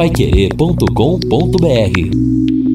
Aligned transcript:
paiquerê.com.br 0.00 2.69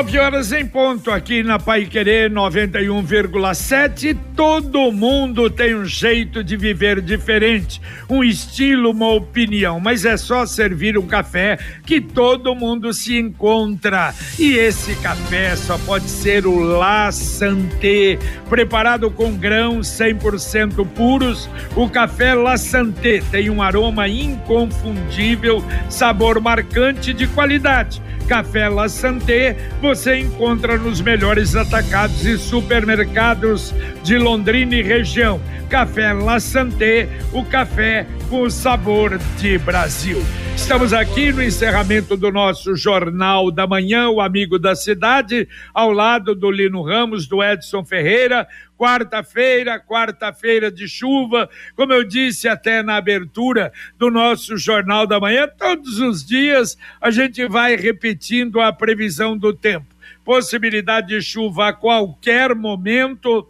nove 0.00 0.18
horas 0.18 0.50
em 0.50 0.64
ponto 0.64 1.10
aqui 1.10 1.42
na 1.42 1.58
Pai 1.58 1.84
Querer 1.84 2.30
91,7. 2.30 4.16
Todo 4.34 4.90
mundo 4.90 5.50
tem 5.50 5.74
um 5.74 5.84
jeito 5.84 6.42
de 6.42 6.56
viver 6.56 7.02
diferente, 7.02 7.82
um 8.08 8.24
estilo, 8.24 8.92
uma 8.92 9.08
opinião, 9.12 9.78
mas 9.78 10.06
é 10.06 10.16
só 10.16 10.46
servir 10.46 10.96
um 10.96 11.06
café 11.06 11.58
que 11.84 12.00
todo 12.00 12.54
mundo 12.54 12.94
se 12.94 13.18
encontra. 13.18 14.14
E 14.38 14.54
esse 14.54 14.94
café 15.02 15.54
só 15.54 15.76
pode 15.76 16.08
ser 16.08 16.46
o 16.46 16.60
La 16.60 17.12
Santé, 17.12 18.18
preparado 18.48 19.10
com 19.10 19.36
grãos 19.36 19.86
100% 19.88 20.88
puros. 20.94 21.46
O 21.76 21.90
café 21.90 22.32
La 22.32 22.56
Santé 22.56 23.22
tem 23.30 23.50
um 23.50 23.60
aroma 23.60 24.08
inconfundível, 24.08 25.62
sabor 25.90 26.40
marcante 26.40 27.12
de 27.12 27.26
qualidade 27.26 28.00
Café 28.30 28.68
La 28.68 28.88
Santé 28.88 29.56
você 29.90 30.18
encontra 30.18 30.78
nos 30.78 31.00
melhores 31.00 31.56
atacados 31.56 32.24
e 32.24 32.38
supermercados 32.38 33.74
de 34.04 34.16
Londrina 34.18 34.76
e 34.76 34.82
região. 34.82 35.40
Café 35.68 36.12
La 36.12 36.38
Santé, 36.38 37.08
o 37.32 37.44
café 37.44 38.06
com 38.28 38.48
sabor 38.48 39.18
de 39.36 39.58
Brasil. 39.58 40.22
Estamos 40.54 40.92
aqui 40.92 41.32
no 41.32 41.42
encerramento 41.42 42.16
do 42.16 42.30
nosso 42.30 42.76
Jornal 42.76 43.50
da 43.50 43.66
Manhã, 43.66 44.08
o 44.08 44.20
Amigo 44.20 44.60
da 44.60 44.76
Cidade, 44.76 45.48
ao 45.74 45.90
lado 45.90 46.36
do 46.36 46.52
Lino 46.52 46.82
Ramos, 46.82 47.26
do 47.26 47.42
Edson 47.42 47.84
Ferreira. 47.84 48.46
Quarta-feira, 48.80 49.78
quarta-feira 49.78 50.72
de 50.72 50.88
chuva, 50.88 51.50
como 51.76 51.92
eu 51.92 52.02
disse 52.02 52.48
até 52.48 52.82
na 52.82 52.96
abertura 52.96 53.70
do 53.98 54.10
nosso 54.10 54.56
Jornal 54.56 55.06
da 55.06 55.20
Manhã, 55.20 55.46
todos 55.46 55.98
os 55.98 56.24
dias 56.24 56.78
a 56.98 57.10
gente 57.10 57.46
vai 57.46 57.76
repetindo 57.76 58.58
a 58.58 58.72
previsão 58.72 59.36
do 59.36 59.52
tempo. 59.52 59.84
Possibilidade 60.24 61.08
de 61.08 61.20
chuva 61.20 61.68
a 61.68 61.72
qualquer 61.74 62.54
momento 62.54 63.46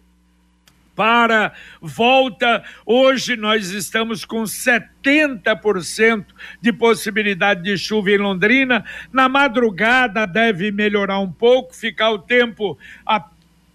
para, 0.96 1.52
volta. 1.80 2.64
Hoje 2.84 3.36
nós 3.36 3.70
estamos 3.70 4.24
com 4.24 4.42
70% 4.42 6.24
de 6.60 6.72
possibilidade 6.72 7.62
de 7.62 7.78
chuva 7.78 8.10
em 8.10 8.18
Londrina. 8.18 8.84
Na 9.12 9.28
madrugada 9.28 10.26
deve 10.26 10.72
melhorar 10.72 11.20
um 11.20 11.30
pouco, 11.30 11.72
ficar 11.72 12.10
o 12.10 12.18
tempo 12.18 12.76
a 13.06 13.20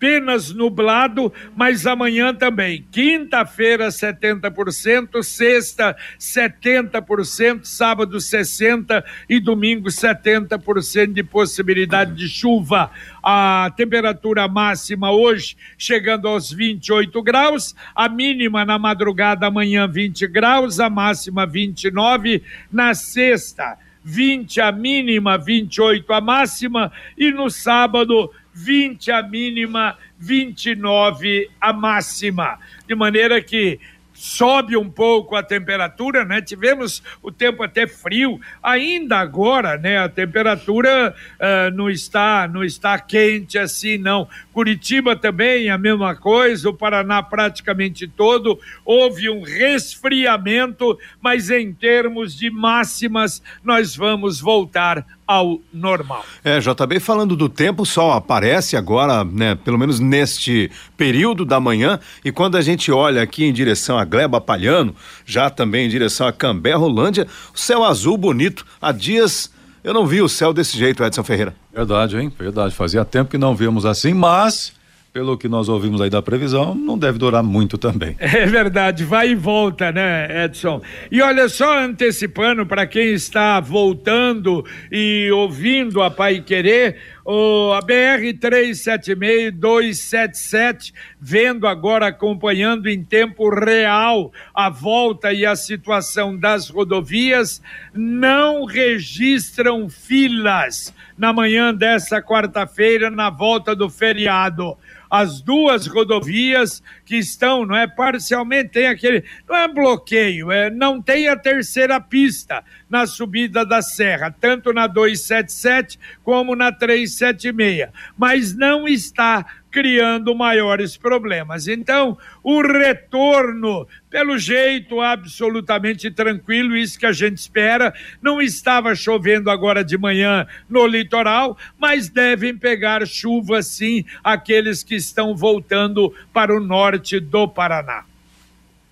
apenas 0.05 0.53
nublado, 0.53 1.33
mas 1.55 1.87
amanhã 1.87 2.31
também. 2.31 2.85
Quinta-feira, 2.91 3.87
70%, 3.87 5.23
sexta, 5.23 5.95
70%, 6.19 7.61
sábado, 7.63 8.17
60% 8.17 9.03
e 9.27 9.39
domingo, 9.39 9.89
70% 9.89 11.11
de 11.11 11.23
possibilidade 11.23 12.13
de 12.13 12.29
chuva. 12.29 12.91
A 13.23 13.73
temperatura 13.75 14.47
máxima 14.47 15.11
hoje 15.11 15.57
chegando 15.75 16.27
aos 16.27 16.51
28 16.51 17.23
graus, 17.23 17.75
a 17.95 18.07
mínima 18.07 18.63
na 18.63 18.77
madrugada 18.77 19.47
amanhã 19.47 19.87
20 19.87 20.27
graus, 20.27 20.79
a 20.79 20.87
máxima 20.87 21.47
29 21.47 22.43
na 22.71 22.93
sexta. 22.93 23.79
20 24.07 24.61
a 24.61 24.71
mínima, 24.71 25.35
28 25.35 26.13
a 26.13 26.21
máxima, 26.21 26.91
e 27.17 27.31
no 27.31 27.49
sábado 27.49 28.31
20 28.55 29.11
a 29.11 29.21
mínima, 29.21 29.97
29 30.17 31.51
a 31.59 31.73
máxima. 31.73 32.57
De 32.87 32.95
maneira 32.95 33.41
que 33.41 33.79
sobe 34.15 34.77
um 34.77 34.89
pouco 34.89 35.35
a 35.35 35.43
temperatura, 35.43 36.23
né? 36.23 36.41
Tivemos 36.41 37.03
o 37.21 37.31
tempo 37.31 37.61
até 37.61 37.85
frio, 37.85 38.39
ainda 38.63 39.17
agora, 39.17 39.77
né? 39.77 39.97
A 39.97 40.07
temperatura 40.07 41.13
uh, 41.35 41.75
não 41.75 41.89
está 41.89 42.47
não 42.47 42.63
está 42.63 42.97
quente 42.97 43.57
assim, 43.57 43.97
não. 43.97 44.27
Curitiba 44.53 45.17
também 45.17 45.69
a 45.69 45.77
mesma 45.77 46.15
coisa, 46.15 46.69
o 46.69 46.73
Paraná 46.73 47.21
praticamente 47.21 48.07
todo 48.07 48.57
houve 48.85 49.29
um 49.29 49.41
resfriamento, 49.41 50.97
mas 51.21 51.51
em 51.51 51.73
termos 51.73 52.35
de 52.37 52.49
máximas 52.49 53.43
nós 53.63 53.95
vamos 53.95 54.39
voltar 54.39 55.05
ao 55.27 55.59
normal. 55.73 56.23
É, 56.43 56.59
JB, 56.59 56.99
falando 56.99 57.35
do 57.35 57.49
tempo, 57.49 57.83
o 57.83 57.85
sol 57.85 58.11
aparece 58.11 58.77
agora, 58.77 59.23
né, 59.23 59.55
pelo 59.55 59.77
menos 59.77 59.99
neste 59.99 60.71
período 60.95 61.45
da 61.45 61.59
manhã, 61.59 61.99
e 62.23 62.31
quando 62.31 62.57
a 62.57 62.61
gente 62.61 62.91
olha 62.91 63.21
aqui 63.21 63.45
em 63.45 63.53
direção 63.53 63.97
a 63.97 64.05
Gleba 64.05 64.39
Palhano, 64.39 64.95
já 65.25 65.49
também 65.49 65.85
em 65.85 65.89
direção 65.89 66.27
a 66.27 66.33
Cambé, 66.33 66.73
Rolândia, 66.73 67.27
o 67.53 67.57
céu 67.57 67.83
azul 67.83 68.17
bonito, 68.17 68.65
há 68.81 68.91
dias 68.91 69.53
eu 69.83 69.93
não 69.93 70.07
vi 70.07 70.19
o 70.19 70.27
céu 70.27 70.51
desse 70.51 70.75
jeito, 70.75 71.03
Edson 71.03 71.23
Ferreira. 71.23 71.55
Verdade, 71.71 72.17
hein? 72.17 72.33
Verdade, 72.39 72.73
fazia 72.73 73.05
tempo 73.05 73.29
que 73.29 73.37
não 73.37 73.55
víamos 73.55 73.85
assim, 73.85 74.15
mas 74.15 74.73
pelo 75.15 75.37
que 75.37 75.47
nós 75.47 75.69
ouvimos 75.69 76.01
aí 76.01 76.09
da 76.09 76.21
previsão, 76.21 76.75
não 76.75 76.97
deve 76.97 77.17
durar 77.17 77.41
muito 77.41 77.77
também. 77.77 78.17
É 78.35 78.45
verdade, 78.45 79.05
vai 79.05 79.29
e 79.29 79.35
volta, 79.35 79.89
né, 79.89 80.43
Edson? 80.43 80.81
E 81.09 81.21
olha 81.21 81.47
só, 81.47 81.79
antecipando 81.79 82.65
para 82.65 82.85
quem 82.85 83.13
está 83.13 83.61
voltando 83.61 84.65
e 84.91 85.31
ouvindo 85.31 86.03
a 86.03 86.11
Pai 86.11 86.41
Querer, 86.41 86.97
o, 87.23 87.71
a 87.71 87.81
BR 87.81 88.37
376 88.39 89.53
277, 89.53 90.93
vendo 91.19 91.65
agora, 91.65 92.07
acompanhando 92.07 92.89
em 92.89 93.01
tempo 93.01 93.49
real 93.49 94.33
a 94.53 94.69
volta 94.69 95.31
e 95.31 95.45
a 95.45 95.55
situação 95.55 96.35
das 96.37 96.69
rodovias, 96.69 97.61
não 97.93 98.65
registram 98.65 99.87
filas 99.87 100.93
na 101.17 101.31
manhã 101.31 101.73
dessa 101.73 102.21
quarta-feira, 102.21 103.09
na 103.09 103.29
volta 103.29 103.73
do 103.73 103.89
feriado 103.89 104.77
as 105.09 105.41
duas 105.41 105.87
rodovias 105.87 106.81
que 107.05 107.17
estão, 107.17 107.65
não 107.65 107.75
é 107.75 107.87
parcialmente 107.87 108.69
tem 108.69 108.87
aquele, 108.87 109.23
não 109.47 109.55
é 109.55 109.67
bloqueio, 109.67 110.51
é 110.51 110.69
não 110.69 111.01
tem 111.01 111.27
a 111.27 111.35
terceira 111.37 111.99
pista 111.99 112.63
na 112.89 113.05
subida 113.05 113.65
da 113.65 113.81
serra, 113.81 114.31
tanto 114.31 114.71
na 114.73 114.87
277 114.87 115.99
como 116.23 116.55
na 116.55 116.71
376, 116.71 117.89
mas 118.17 118.55
não 118.55 118.87
está 118.87 119.45
criando 119.75 120.33
maiores 120.33 120.95
problemas. 120.95 121.67
Então, 121.67 122.17
o 122.41 122.61
retorno, 122.61 123.85
pelo 124.09 124.37
jeito, 124.37 125.01
absolutamente 125.01 126.09
tranquilo, 126.09 126.77
isso 126.77 126.97
que 126.97 127.05
a 127.05 127.11
gente 127.11 127.39
espera. 127.39 127.93
Não 128.21 128.41
estava 128.41 128.95
chovendo 128.95 129.49
agora 129.49 129.83
de 129.83 129.97
manhã 129.97 130.47
no 130.69 130.87
litoral, 130.87 131.57
mas 131.77 132.07
devem 132.07 132.57
pegar 132.57 133.05
chuva 133.05 133.61
sim 133.61 134.05
aqueles 134.23 134.81
que 134.81 134.95
estão 134.95 135.35
voltando 135.35 136.13
para 136.31 136.55
o 136.55 136.61
norte 136.61 137.19
do 137.19 137.45
Paraná. 137.45 138.05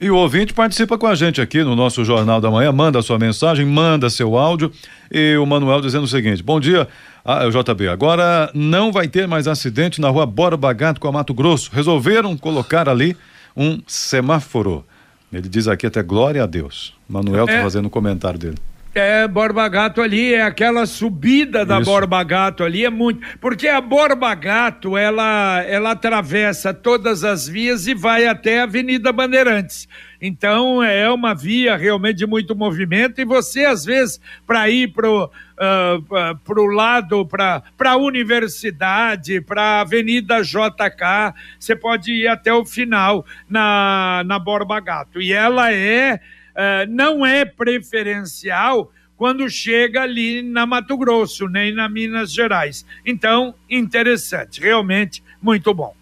E 0.01 0.11
o 0.11 0.17
ouvinte 0.17 0.53
participa 0.53 0.97
com 0.97 1.07
a 1.07 1.15
gente 1.15 1.39
aqui 1.39 1.63
no 1.63 1.77
nosso 1.77 2.03
Jornal 2.03 2.41
da 2.41 2.51
Manhã, 2.51 2.73
manda 2.73 3.01
sua 3.01 3.17
mensagem, 3.17 3.65
manda 3.65 4.09
seu 4.09 4.38
áudio. 4.38 4.69
E 5.09 5.38
o 5.38 5.45
Manuel 5.45 5.79
dizendo 5.79 6.03
o 6.03 6.09
seguinte: 6.09 6.44
Bom 6.44 6.59
dia, 6.59 6.89
ah, 7.25 7.47
JB. 7.50 7.88
Agora 7.88 8.51
não 8.53 8.91
vai 8.91 9.07
ter 9.07 9.28
mais 9.28 9.47
acidente 9.47 10.01
na 10.01 10.09
rua 10.09 10.25
Borba 10.25 10.73
Gato 10.73 11.00
com 11.00 11.07
a 11.07 11.11
Mato 11.11 11.34
Grosso. 11.34 11.69
Resolveram 11.73 12.35
colocar 12.38 12.89
ali 12.89 13.16
um 13.56 13.81
semáforo. 13.88 14.85
Ele 15.31 15.47
diz 15.47 15.67
aqui 15.67 15.88
até 15.88 16.03
glória 16.03 16.44
a 16.44 16.45
Deus. 16.45 16.94
Manuel 17.07 17.45
está 17.45 17.57
é. 17.57 17.63
fazendo 17.63 17.85
o 17.85 17.88
um 17.88 17.91
comentário 17.91 18.38
dele. 18.38 18.57
É, 18.95 19.27
Borba 19.27 19.67
Gato 19.67 20.01
ali, 20.01 20.35
é 20.35 20.43
aquela 20.43 20.85
subida 20.85 21.65
da 21.65 21.79
Isso. 21.79 21.89
Borba 21.89 22.23
Gato 22.23 22.63
ali, 22.63 22.85
é 22.85 22.89
muito. 22.91 23.25
Porque 23.39 23.67
a 23.67 23.81
Borba 23.81 24.35
Gato, 24.35 24.95
ela, 24.95 25.63
ela 25.63 25.91
atravessa 25.91 26.73
todas 26.73 27.23
as 27.23 27.47
vias 27.47 27.87
e 27.87 27.95
vai 27.95 28.27
até 28.27 28.59
a 28.59 28.63
Avenida 28.63 29.11
Bandeirantes. 29.11 29.87
Então 30.21 30.81
é 30.81 31.09
uma 31.09 31.33
via 31.33 31.75
realmente 31.75 32.18
de 32.18 32.27
muito 32.27 32.56
movimento 32.56 33.19
e 33.19 33.25
você, 33.25 33.65
às 33.65 33.83
vezes, 33.83 34.21
para 34.45 34.69
ir 34.69 34.94
para 34.94 35.09
o 35.09 35.25
uh, 35.25 36.38
pro 36.44 36.65
lado, 36.68 37.25
para 37.25 37.63
a 37.85 37.97
universidade, 37.97 39.41
para 39.41 39.62
a 39.62 39.81
Avenida 39.81 40.41
JK, 40.41 41.33
você 41.59 41.75
pode 41.75 42.12
ir 42.13 42.27
até 42.27 42.53
o 42.53 42.65
final 42.65 43.25
na, 43.50 44.23
na 44.25 44.39
Borba 44.39 44.79
Gato. 44.79 45.21
E 45.21 45.33
ela 45.33 45.73
é 45.73 46.19
uh, 46.55 46.89
não 46.89 47.25
é 47.25 47.45
preferencial 47.45 48.91
quando 49.15 49.50
chega 49.50 50.01
ali 50.01 50.41
na 50.41 50.65
Mato 50.65 50.97
Grosso, 50.97 51.47
nem 51.47 51.73
na 51.73 51.88
Minas 51.88 52.33
Gerais. 52.33 52.85
Então, 53.05 53.53
interessante, 53.69 54.59
realmente 54.59 55.23
muito 55.41 55.73
bom. 55.73 55.95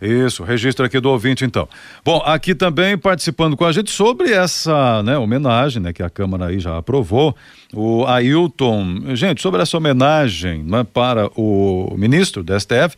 Isso, 0.00 0.42
registro 0.42 0.84
aqui 0.84 0.98
do 1.00 1.10
ouvinte 1.10 1.44
então. 1.44 1.68
Bom, 2.04 2.22
aqui 2.24 2.54
também 2.54 2.96
participando 2.96 3.56
com 3.56 3.64
a 3.64 3.72
gente 3.72 3.90
sobre 3.90 4.32
essa 4.32 5.02
né, 5.02 5.16
homenagem 5.16 5.82
né, 5.82 5.92
que 5.92 6.02
a 6.02 6.10
Câmara 6.10 6.46
aí 6.46 6.58
já 6.58 6.76
aprovou, 6.76 7.34
o 7.72 8.04
Ailton. 8.06 9.14
Gente, 9.14 9.40
sobre 9.40 9.62
essa 9.62 9.76
homenagem 9.76 10.62
né, 10.62 10.84
para 10.84 11.28
o 11.36 11.94
ministro 11.96 12.42
da 12.42 12.58
STF, 12.58 12.96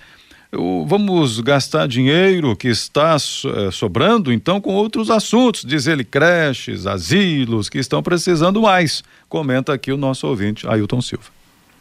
vamos 0.86 1.40
gastar 1.40 1.86
dinheiro 1.86 2.56
que 2.56 2.68
está 2.68 3.16
eh, 3.16 3.70
sobrando, 3.70 4.32
então, 4.32 4.60
com 4.60 4.74
outros 4.74 5.10
assuntos, 5.10 5.64
diz 5.64 5.86
ele, 5.86 6.04
creches, 6.04 6.86
asilos, 6.86 7.68
que 7.68 7.78
estão 7.78 8.02
precisando 8.02 8.62
mais. 8.62 9.02
Comenta 9.28 9.72
aqui 9.72 9.92
o 9.92 9.96
nosso 9.96 10.26
ouvinte, 10.26 10.66
Ailton 10.66 11.00
Silva. 11.00 11.36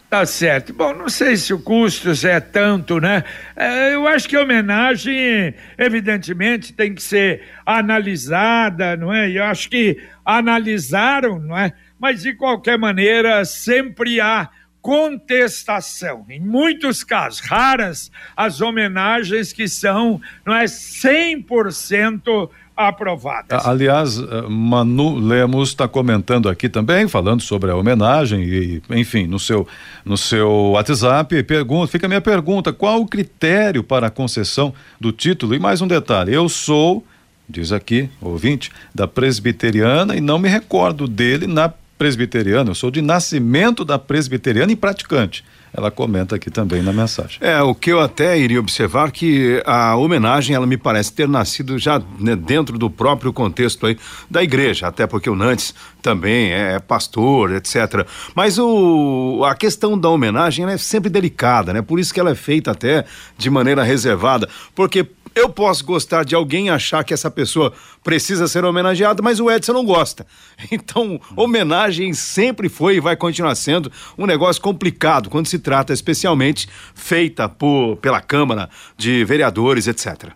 Tá 0.09 0.25
certo. 0.25 0.71
Bom, 0.73 0.93
não 0.93 1.09
sei 1.09 1.35
se 1.35 1.53
o 1.53 1.59
custo 1.59 2.09
é 2.25 2.39
tanto, 2.39 2.99
né? 2.99 3.23
É, 3.55 3.95
eu 3.95 4.07
acho 4.07 4.29
que 4.29 4.35
a 4.35 4.41
homenagem, 4.43 5.53
evidentemente, 5.77 6.71
tem 6.71 6.93
que 6.93 7.01
ser 7.01 7.41
analisada, 7.65 8.95
não 8.95 9.13
é? 9.13 9.29
Eu 9.29 9.43
acho 9.43 9.69
que 9.69 9.97
analisaram, 10.23 11.39
não 11.39 11.57
é? 11.57 11.73
Mas, 11.99 12.21
de 12.21 12.33
qualquer 12.33 12.77
maneira, 12.77 13.43
sempre 13.45 14.21
há 14.21 14.49
contestação. 14.85 16.23
Em 16.29 16.39
muitos 16.39 17.03
casos, 17.03 17.39
raras 17.39 18.11
as 18.37 18.61
homenagens 18.61 19.51
que 19.51 19.67
são, 19.67 20.21
não 20.45 20.53
é, 20.53 20.65
100% 20.65 22.51
aprovadas. 22.77 23.65
Aliás, 23.65 24.19
eh, 24.19 24.41
Manu 24.47 25.17
Lemos 25.17 25.69
está 25.69 25.87
comentando 25.87 26.47
aqui 26.47 26.69
também, 26.69 27.07
falando 27.07 27.41
sobre 27.41 27.71
a 27.71 27.75
homenagem 27.75 28.43
e, 28.43 28.83
enfim, 28.91 29.25
no 29.25 29.39
seu 29.39 29.67
no 30.05 30.17
seu 30.17 30.51
WhatsApp, 30.73 31.41
pergunta, 31.41 31.91
fica 31.91 32.05
a 32.05 32.09
minha 32.09 32.21
pergunta, 32.21 32.71
qual 32.71 33.01
o 33.01 33.07
critério 33.07 33.83
para 33.83 34.05
a 34.05 34.11
concessão 34.11 34.71
do 35.01 35.11
título? 35.11 35.55
E 35.55 35.59
mais 35.59 35.81
um 35.81 35.87
detalhe, 35.87 36.31
eu 36.31 36.47
sou, 36.47 37.03
diz 37.49 37.71
aqui, 37.71 38.07
ouvinte, 38.21 38.71
da 38.93 39.07
presbiteriana 39.07 40.15
e 40.15 40.21
não 40.21 40.37
me 40.37 40.47
recordo 40.47 41.07
dele 41.07 41.47
na 41.47 41.73
presbiteriana, 41.97 42.71
eu 42.71 42.75
sou 42.75 42.91
de 42.91 43.01
nascimento 43.01 43.85
da 43.85 43.97
presbiteriana 43.97 44.71
e 44.71 44.75
praticante. 44.75 45.43
Ela 45.77 45.91
comenta 45.91 46.37
aqui 46.37 46.49
também 46.49 46.81
na 46.81 46.93
mensagem. 46.93 47.37
É, 47.41 47.61
o 47.61 47.75
que 47.75 47.91
eu 47.91 47.99
até 47.99 48.37
iria 48.37 48.59
observar 48.59 49.11
que 49.11 49.61
a 49.65 49.95
homenagem, 49.97 50.55
ela 50.55 50.65
me 50.65 50.77
parece 50.77 51.11
ter 51.11 51.27
nascido 51.27 51.77
já 51.77 52.01
né, 52.17 52.35
dentro 52.35 52.77
do 52.77 52.89
próprio 52.89 53.33
contexto 53.33 53.85
aí 53.85 53.97
da 54.31 54.41
igreja, 54.41 54.87
até 54.87 55.05
porque 55.05 55.29
o 55.29 55.35
Nantes 55.35 55.75
também 56.01 56.53
é 56.53 56.79
pastor, 56.79 57.51
etc. 57.51 58.07
Mas 58.33 58.57
o, 58.57 59.43
a 59.45 59.53
questão 59.53 59.99
da 59.99 60.09
homenagem 60.09 60.65
é 60.65 60.77
sempre 60.77 61.09
delicada, 61.09 61.73
né? 61.73 61.81
Por 61.81 61.99
isso 61.99 62.13
que 62.13 62.19
ela 62.19 62.31
é 62.31 62.35
feita 62.35 62.71
até 62.71 63.03
de 63.37 63.49
maneira 63.49 63.83
reservada, 63.83 64.47
porque 64.73 65.05
eu 65.35 65.49
posso 65.49 65.83
gostar 65.83 66.23
de 66.23 66.33
alguém 66.33 66.69
achar 66.69 67.03
que 67.03 67.13
essa 67.13 67.29
pessoa 67.29 67.73
precisa 68.01 68.47
ser 68.47 68.63
homenageada, 68.63 69.21
mas 69.21 69.41
o 69.41 69.51
Edson 69.51 69.73
não 69.73 69.85
gosta. 69.85 70.25
Então, 70.71 71.19
homenagem 71.35 72.13
sempre 72.13 72.69
foi 72.69 72.95
e 72.95 72.99
vai 72.99 73.15
continuar 73.15 73.53
sendo 73.55 73.91
um 74.17 74.25
negócio 74.25 74.61
complicado 74.61 75.29
quando 75.29 75.47
se 75.47 75.59
trata 75.65 75.91
especialmente 75.91 76.69
feita 76.93 77.49
por, 77.49 77.97
pela 77.97 78.21
Câmara 78.21 78.69
de 78.95 79.25
Vereadores, 79.25 79.87
etc. 79.87 80.29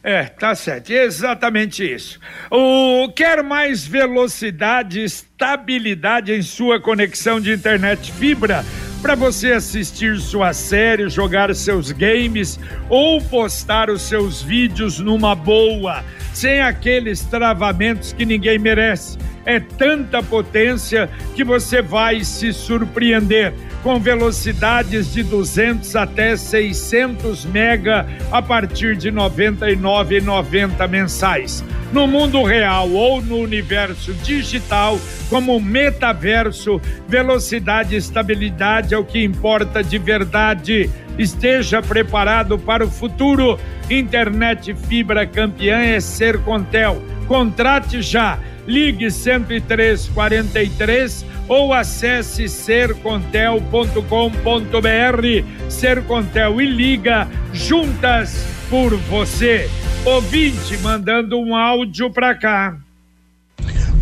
É, 0.00 0.24
tá 0.24 0.54
certo. 0.54 0.90
Exatamente 0.90 1.84
isso. 1.84 2.20
O 2.50 3.12
quer 3.14 3.42
mais 3.42 3.84
velocidade, 3.84 5.02
estabilidade 5.02 6.32
em 6.32 6.40
sua 6.40 6.80
conexão 6.80 7.40
de 7.40 7.52
internet 7.52 8.12
fibra? 8.12 8.64
para 9.02 9.16
você 9.16 9.50
assistir 9.50 10.20
sua 10.20 10.52
série, 10.52 11.08
jogar 11.08 11.52
seus 11.56 11.90
games 11.90 12.56
ou 12.88 13.20
postar 13.20 13.90
os 13.90 14.02
seus 14.02 14.40
vídeos 14.40 15.00
numa 15.00 15.34
boa, 15.34 16.04
sem 16.32 16.60
aqueles 16.60 17.20
travamentos 17.22 18.12
que 18.12 18.24
ninguém 18.24 18.58
merece. 18.58 19.18
É 19.44 19.58
tanta 19.58 20.22
potência 20.22 21.10
que 21.34 21.42
você 21.42 21.82
vai 21.82 22.22
se 22.22 22.52
surpreender 22.52 23.52
com 23.82 23.98
velocidades 23.98 25.12
de 25.12 25.22
200 25.24 25.96
até 25.96 26.36
600 26.36 27.44
mega 27.46 28.06
a 28.30 28.40
partir 28.40 28.96
de 28.96 29.10
R$ 29.10 29.16
99,90 29.16 30.88
mensais. 30.88 31.64
No 31.92 32.06
mundo 32.06 32.42
real 32.42 32.88
ou 32.90 33.20
no 33.20 33.38
universo 33.38 34.14
digital, 34.14 34.98
como 35.28 35.60
metaverso, 35.60 36.80
velocidade 37.08 37.94
e 37.94 37.98
estabilidade 37.98 38.94
é 38.94 38.98
o 38.98 39.04
que 39.04 39.22
importa 39.22 39.82
de 39.82 39.98
verdade. 39.98 40.88
Esteja 41.18 41.82
preparado 41.82 42.58
para 42.58 42.84
o 42.84 42.90
futuro. 42.90 43.58
Internet 43.98 44.74
fibra 44.74 45.26
campeã 45.26 45.78
é 45.78 46.00
ser 46.00 46.38
Contel. 46.42 47.02
Contrate 47.26 48.02
já. 48.02 48.38
Ligue 48.66 49.10
10343 49.10 51.24
ou 51.48 51.72
acesse 51.72 52.48
sercontel.com.br. 52.48 55.44
Sercontel 55.68 56.60
e 56.60 56.66
liga 56.66 57.28
juntas 57.52 58.46
por 58.70 58.96
você. 58.96 59.68
Ouvinte 60.04 60.76
mandando 60.78 61.38
um 61.38 61.54
áudio 61.54 62.10
para 62.10 62.34
cá. 62.34 62.76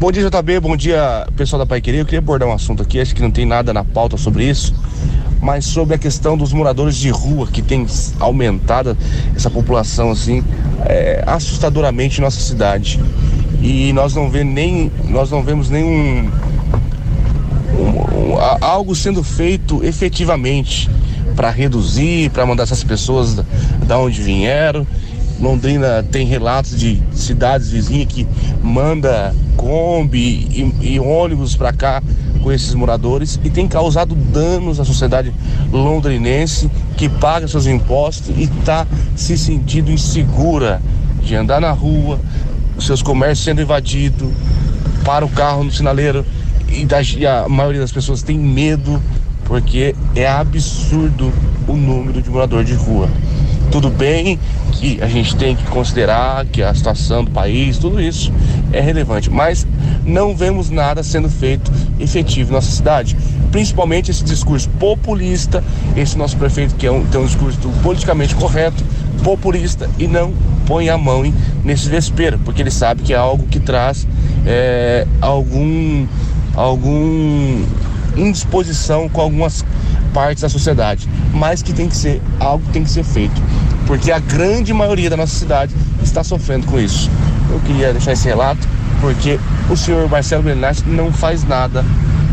Bom 0.00 0.10
dia, 0.10 0.30
JB. 0.30 0.60
Bom 0.60 0.76
dia, 0.76 1.26
pessoal 1.36 1.60
da 1.60 1.66
Pai 1.66 1.80
Querer. 1.80 2.00
Eu 2.00 2.04
queria 2.06 2.20
abordar 2.20 2.48
um 2.48 2.52
assunto 2.52 2.82
aqui, 2.82 2.98
acho 2.98 3.14
que 3.14 3.20
não 3.20 3.30
tem 3.30 3.44
nada 3.44 3.70
na 3.70 3.84
pauta 3.84 4.16
sobre 4.16 4.48
isso, 4.48 4.74
mas 5.40 5.64
sobre 5.64 5.94
a 5.94 5.98
questão 5.98 6.36
dos 6.36 6.52
moradores 6.52 6.96
de 6.96 7.10
rua, 7.10 7.46
que 7.46 7.62
tem 7.62 7.86
aumentado 8.18 8.96
essa 9.34 9.50
população 9.50 10.10
assim 10.10 10.44
é, 10.84 11.22
assustadoramente 11.26 12.18
em 12.18 12.22
nossa 12.22 12.40
cidade. 12.40 13.00
E 13.62 13.92
nós 13.92 14.14
não, 14.14 14.30
vê 14.30 14.44
nem, 14.44 14.90
nós 15.08 15.30
não 15.30 15.42
vemos 15.42 15.70
nenhum 15.70 16.30
um, 17.72 18.32
um, 18.32 18.38
algo 18.60 18.94
sendo 18.94 19.22
feito 19.22 19.84
efetivamente 19.84 20.90
para 21.34 21.50
reduzir, 21.50 22.30
para 22.30 22.44
mandar 22.44 22.64
essas 22.64 22.84
pessoas 22.84 23.34
da, 23.34 23.44
da 23.86 23.98
onde 23.98 24.22
vieram. 24.22 24.86
Londrina 25.40 26.02
tem 26.02 26.26
relatos 26.26 26.78
de 26.78 27.02
cidades 27.12 27.70
vizinhas 27.70 28.08
que 28.08 28.26
manda 28.62 29.34
Kombi 29.56 30.74
e, 30.80 30.94
e 30.94 31.00
ônibus 31.00 31.56
para 31.56 31.72
cá 31.72 32.02
com 32.42 32.50
esses 32.52 32.74
moradores 32.74 33.40
e 33.44 33.50
tem 33.50 33.68
causado 33.68 34.14
danos 34.14 34.80
à 34.80 34.84
sociedade 34.84 35.32
londrinense 35.72 36.70
que 36.96 37.08
paga 37.08 37.46
seus 37.46 37.66
impostos 37.66 38.30
e 38.36 38.44
está 38.44 38.86
se 39.14 39.36
sentindo 39.36 39.90
insegura 39.90 40.80
de 41.22 41.34
andar 41.34 41.60
na 41.60 41.70
rua, 41.70 42.18
seus 42.78 43.02
comércios 43.02 43.44
sendo 43.44 43.60
invadidos, 43.60 44.32
para 45.04 45.24
o 45.24 45.28
carro 45.28 45.64
no 45.64 45.70
sinaleiro 45.70 46.24
e, 46.68 46.84
da, 46.84 47.02
e 47.02 47.26
a 47.26 47.48
maioria 47.48 47.80
das 47.80 47.92
pessoas 47.92 48.22
tem 48.22 48.38
medo 48.38 49.02
porque 49.44 49.94
é 50.14 50.28
absurdo 50.28 51.32
o 51.66 51.72
número 51.74 52.22
de 52.22 52.30
morador 52.30 52.64
de 52.64 52.74
rua. 52.74 53.08
Tudo 53.72 53.90
bem 53.90 54.38
que 54.72 55.00
a 55.02 55.06
gente 55.06 55.36
tem 55.36 55.56
que 55.56 55.64
considerar 55.64 56.44
que 56.46 56.62
a 56.62 56.72
situação 56.74 57.24
do 57.24 57.30
país, 57.30 57.78
tudo 57.78 58.00
isso 58.00 58.32
é 58.72 58.80
relevante, 58.80 59.30
mas 59.30 59.66
não 60.04 60.36
vemos 60.36 60.70
nada 60.70 61.02
sendo 61.02 61.28
feito 61.28 61.70
efetivo 61.98 62.50
em 62.50 62.54
nossa 62.54 62.70
cidade. 62.70 63.16
Principalmente 63.50 64.10
esse 64.10 64.24
discurso 64.24 64.68
populista, 64.70 65.62
esse 65.96 66.16
nosso 66.16 66.36
prefeito 66.36 66.74
que 66.74 66.86
é 66.86 66.92
um, 66.92 67.04
tem 67.06 67.20
um 67.20 67.26
discurso 67.26 67.58
politicamente 67.82 68.34
correto, 68.34 68.84
populista 69.22 69.88
e 69.98 70.06
não 70.06 70.32
põe 70.66 70.88
a 70.88 70.96
mão 70.96 71.24
em, 71.24 71.34
nesse 71.64 71.88
vespeiro, 71.88 72.38
porque 72.44 72.62
ele 72.62 72.70
sabe 72.70 73.02
que 73.02 73.12
é 73.12 73.16
algo 73.16 73.46
que 73.46 73.60
traz 73.60 74.06
é, 74.46 75.06
algum 75.20 76.06
algum 76.54 77.64
indisposição 78.16 79.08
com 79.08 79.20
algumas 79.20 79.64
partes 80.12 80.42
da 80.42 80.48
sociedade, 80.48 81.08
mas 81.32 81.62
que 81.62 81.72
tem 81.72 81.88
que 81.88 81.96
ser 81.96 82.20
algo 82.38 82.64
que 82.66 82.72
tem 82.72 82.82
que 82.82 82.90
ser 82.90 83.04
feito, 83.04 83.40
porque 83.86 84.10
a 84.10 84.18
grande 84.18 84.72
maioria 84.72 85.08
da 85.08 85.16
nossa 85.16 85.36
cidade 85.36 85.74
está 86.02 86.24
sofrendo 86.24 86.66
com 86.66 86.78
isso. 86.78 87.10
Eu 87.50 87.60
queria 87.60 87.92
deixar 87.92 88.12
esse 88.12 88.26
relato 88.26 88.66
porque 89.00 89.38
o 89.68 89.76
senhor 89.76 90.08
Marcelo 90.08 90.42
Belinati 90.42 90.82
não 90.86 91.12
faz 91.12 91.44
nada 91.44 91.84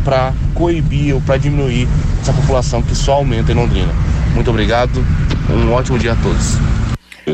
para 0.03 0.33
coibir 0.53 1.15
ou 1.15 1.21
para 1.21 1.38
diminuir 1.38 1.88
essa 2.21 2.33
população 2.33 2.81
que 2.81 2.95
só 2.95 3.13
aumenta 3.13 3.51
em 3.51 3.55
Londrina. 3.55 3.91
Muito 4.33 4.50
obrigado, 4.50 5.03
um 5.50 5.71
ótimo 5.74 5.97
dia 5.97 6.13
a 6.13 6.15
todos. 6.15 6.57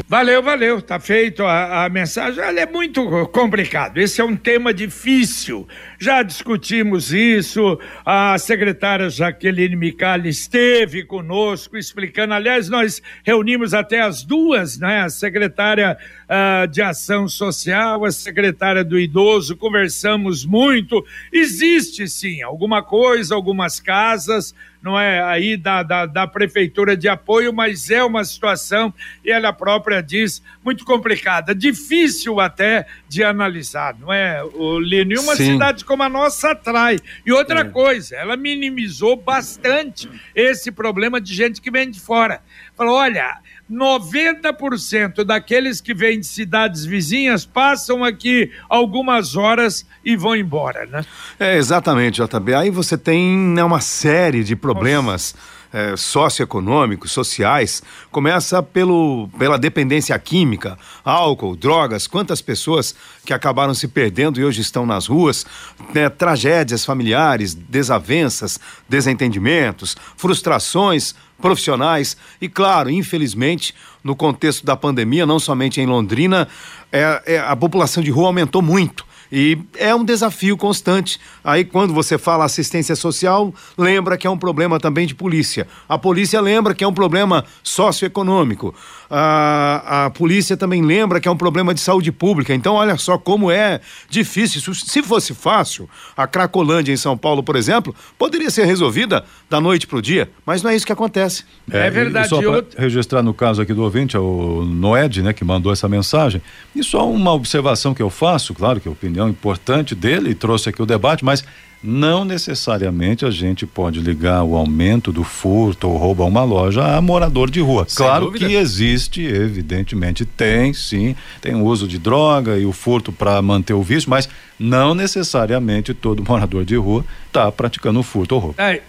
Valeu, 0.08 0.42
valeu, 0.42 0.82
tá 0.82 1.00
feito 1.00 1.44
a, 1.44 1.86
a 1.86 1.90
mensagem. 1.90 2.44
Ela 2.44 2.62
é 2.62 2.66
muito 2.66 3.28
complicado. 3.28 4.00
Esse 4.00 4.22
é 4.22 4.24
um 4.24 4.36
tema 4.36 4.74
difícil. 4.74 5.68
Já 6.00 6.24
discutimos 6.24 7.14
isso. 7.14 7.80
A 8.04 8.36
secretária 8.40 9.08
Jaqueline 9.08 9.76
Micali 9.76 10.30
esteve 10.30 11.04
conosco 11.04 11.78
explicando. 11.78 12.34
Aliás, 12.34 12.70
nós 12.70 13.04
reunimos 13.24 13.76
até 13.76 14.02
as 14.02 14.24
duas, 14.24 14.80
né? 14.80 15.02
A 15.02 15.10
secretária 15.10 15.96
uh, 16.24 16.68
de 16.68 16.82
Ação 16.82 17.28
Social, 17.28 18.04
a 18.04 18.12
secretária 18.12 18.84
do 18.84 18.98
Idoso, 18.98 19.56
conversamos 19.56 20.44
muito. 20.44 21.06
Existe 21.32 22.08
sim 22.08 22.42
alguma 22.42 22.82
coisa, 22.82 23.36
algumas 23.36 23.80
casas 23.80 24.56
não 24.84 25.00
é 25.00 25.24
aí 25.24 25.56
da, 25.56 25.82
da, 25.82 26.06
da, 26.06 26.28
prefeitura 26.28 26.98
de 26.98 27.08
apoio, 27.08 27.54
mas 27.54 27.90
é 27.90 28.04
uma 28.04 28.24
situação, 28.26 28.94
e 29.24 29.32
ela 29.32 29.54
própria 29.54 30.04
diz, 30.04 30.44
muito 30.64 30.84
complicada, 30.84 31.56
difícil 31.56 32.42
até 32.42 32.86
de 33.08 33.24
analisar, 33.24 33.96
não 33.98 34.12
é, 34.12 34.44
o 34.44 34.78
Lino? 34.78 35.14
E 35.14 35.18
uma 35.18 35.38
Sim. 35.38 35.54
cidade 35.54 35.86
como 35.86 36.04
a 36.04 36.10
nossa 36.10 36.52
atrai. 36.52 37.00
E 37.26 37.32
outra 37.32 37.62
é. 37.62 37.64
coisa, 37.64 38.18
ela 38.18 38.36
minimizou 38.36 39.16
bastante 39.16 40.10
esse 40.36 40.70
problema 40.70 41.22
de 41.22 41.34
gente 41.34 41.62
que 41.62 41.72
vem 41.72 41.90
de 41.90 42.02
fora. 42.02 42.42
Falou, 42.76 42.96
olha, 42.96 43.40
90% 43.74 45.24
daqueles 45.24 45.82
que 45.82 45.94
vêm 45.94 46.20
de 46.20 46.28
cidades 46.28 46.86
vizinhas 46.86 47.46
passam 47.46 48.04
aqui 48.04 48.52
algumas 48.70 49.36
horas 49.36 49.86
e 50.06 50.16
vão 50.16 50.36
embora, 50.36 50.86
né? 50.86 51.04
É, 51.40 51.58
exatamente, 51.58 52.22
JB. 52.22 52.54
Aí 52.54 52.70
você 52.70 52.98
tem 52.98 53.36
né, 53.38 53.64
uma 53.64 53.82
série 53.82 54.44
de 54.44 54.56
problemas. 54.56 55.36
É, 55.74 55.98
socioeconômicos, 55.98 57.12
sociais, 57.12 57.82
começa 58.12 58.62
pelo, 58.62 59.28
pela 59.40 59.58
dependência 59.58 60.18
química, 60.20 60.78
álcool, 61.04 61.56
drogas, 61.56 62.06
quantas 62.06 62.44
pessoas 62.44 62.94
que 63.26 63.34
acabaram 63.34 63.74
se 63.74 63.88
perdendo 63.88 64.40
e 64.40 64.46
hoje 64.46 64.62
estão 64.62 64.86
nas 64.86 65.08
ruas, 65.08 65.48
né, 65.92 66.10
tragédias 66.10 66.86
familiares, 66.86 67.56
desavenças, 67.56 68.60
desentendimentos, 68.88 69.98
frustrações 70.16 71.16
profissionais 71.42 72.16
e, 72.40 72.48
claro, 72.48 72.90
infelizmente, 72.90 73.74
no 74.04 74.16
contexto 74.16 74.66
da 74.66 74.78
pandemia, 74.78 75.26
não 75.26 75.40
somente 75.40 75.82
em 75.82 75.86
Londrina, 75.86 76.48
é, 76.92 77.24
é, 77.26 77.40
a 77.40 77.56
população 77.56 78.04
de 78.04 78.12
rua 78.12 78.28
aumentou 78.28 78.62
muito. 78.62 79.06
E 79.36 79.58
é 79.80 79.96
um 79.96 80.06
desafio 80.06 80.56
constante. 80.56 81.20
Aí, 81.44 81.66
quando 81.66 81.92
você 81.92 82.20
fala 82.20 82.46
assistência 82.46 82.96
social, 82.96 83.52
lembra 83.76 84.16
que 84.16 84.28
é 84.28 84.30
um 84.30 84.38
problema 84.38 84.80
também 84.80 85.08
de 85.08 85.16
polícia. 85.16 85.68
A 85.90 85.98
polícia 85.98 86.40
lembra 86.40 86.76
que 86.76 86.84
é 86.84 86.88
um 86.88 86.94
problema 86.94 87.44
socioeconômico. 87.64 88.76
A, 89.16 90.06
a 90.06 90.10
polícia 90.10 90.58
também 90.58 90.82
lembra 90.82 91.22
que 91.22 91.28
é 91.28 91.32
um 91.32 91.38
problema 91.38 91.74
de 91.74 91.80
saúde 91.80 92.12
pública. 92.12 92.54
Então, 92.54 92.76
olha 92.76 92.98
só 92.98 93.18
como 93.18 93.50
é 93.50 93.80
difícil. 94.10 94.74
Se 94.74 95.02
fosse 95.02 95.34
fácil, 95.34 95.90
a 96.18 96.28
Cracolândia 96.28 96.92
em 96.92 96.98
São 96.98 97.18
Paulo, 97.18 97.42
por 97.42 97.56
exemplo, 97.56 97.96
poderia 98.18 98.50
ser 98.50 98.66
resolvida 98.66 99.24
da 99.50 99.62
noite 99.62 99.88
para 99.88 99.98
o 99.98 100.02
dia. 100.02 100.30
Mas 100.46 100.62
não 100.62 100.72
é 100.72 100.76
isso 100.76 100.86
que 100.86 100.92
acontece. 100.92 101.46
É, 101.72 101.88
é 101.88 101.90
verdade. 101.90 102.28
Só 102.28 102.42
para 102.42 102.66
registrar 102.78 103.24
no 103.24 103.34
caso 103.34 103.62
aqui 103.62 103.74
do 103.74 103.84
ouvinte, 103.84 104.16
é 104.16 104.20
o 104.20 104.64
Noed, 104.66 105.22
né, 105.22 105.32
que 105.32 105.46
mandou 105.46 105.72
essa 105.72 105.88
mensagem. 105.88 106.42
E 106.76 106.84
só 106.84 107.10
uma 107.10 107.32
observação 107.32 107.94
que 107.94 108.02
eu 108.02 108.10
faço, 108.10 108.54
claro 108.54 108.82
que 108.82 108.88
é 108.88 108.92
opinião 108.92 109.14
opinião 109.14 109.30
importante 109.30 109.94
dele 109.94 110.32
e 110.32 110.36
trouxe 110.36 110.70
aqui 110.70 110.82
o 110.82 110.86
debate, 110.86 111.24
mas 111.24 111.44
não 111.84 112.24
necessariamente 112.24 113.26
a 113.26 113.30
gente 113.30 113.66
pode 113.66 114.00
ligar 114.00 114.44
o 114.44 114.56
aumento 114.56 115.12
do 115.12 115.24
furto 115.24 115.90
ou 115.90 115.98
roubo 115.98 116.24
a 116.24 116.26
uma 116.26 116.44
loja 116.44 116.96
a 116.96 117.02
morador 117.02 117.52
de 117.52 117.60
rua. 117.60 117.86
Sem 117.88 118.06
claro 118.06 118.26
dúvida. 118.28 118.48
que 118.48 118.56
existe, 118.56 119.22
evidentemente 119.22 120.26
tem, 120.26 120.74
sim, 120.74 121.16
tem 121.42 121.54
o 121.54 121.66
uso 121.66 121.88
de 121.88 122.00
droga 122.00 122.58
e 122.58 122.66
o 122.66 122.72
furto 122.72 123.12
para 123.12 123.42
manter 123.42 123.74
o 123.74 123.84
vício, 123.84 124.10
mas 124.10 124.30
não 124.58 124.96
necessariamente 124.96 125.94
todo 125.94 126.24
morador 126.28 126.64
de 126.64 126.78
rua 126.78 127.04
está 127.28 127.52
praticando 127.52 128.02
furto 128.02 128.36
ou 128.36 128.42
roubo. 128.42 128.56
É, 128.58 128.82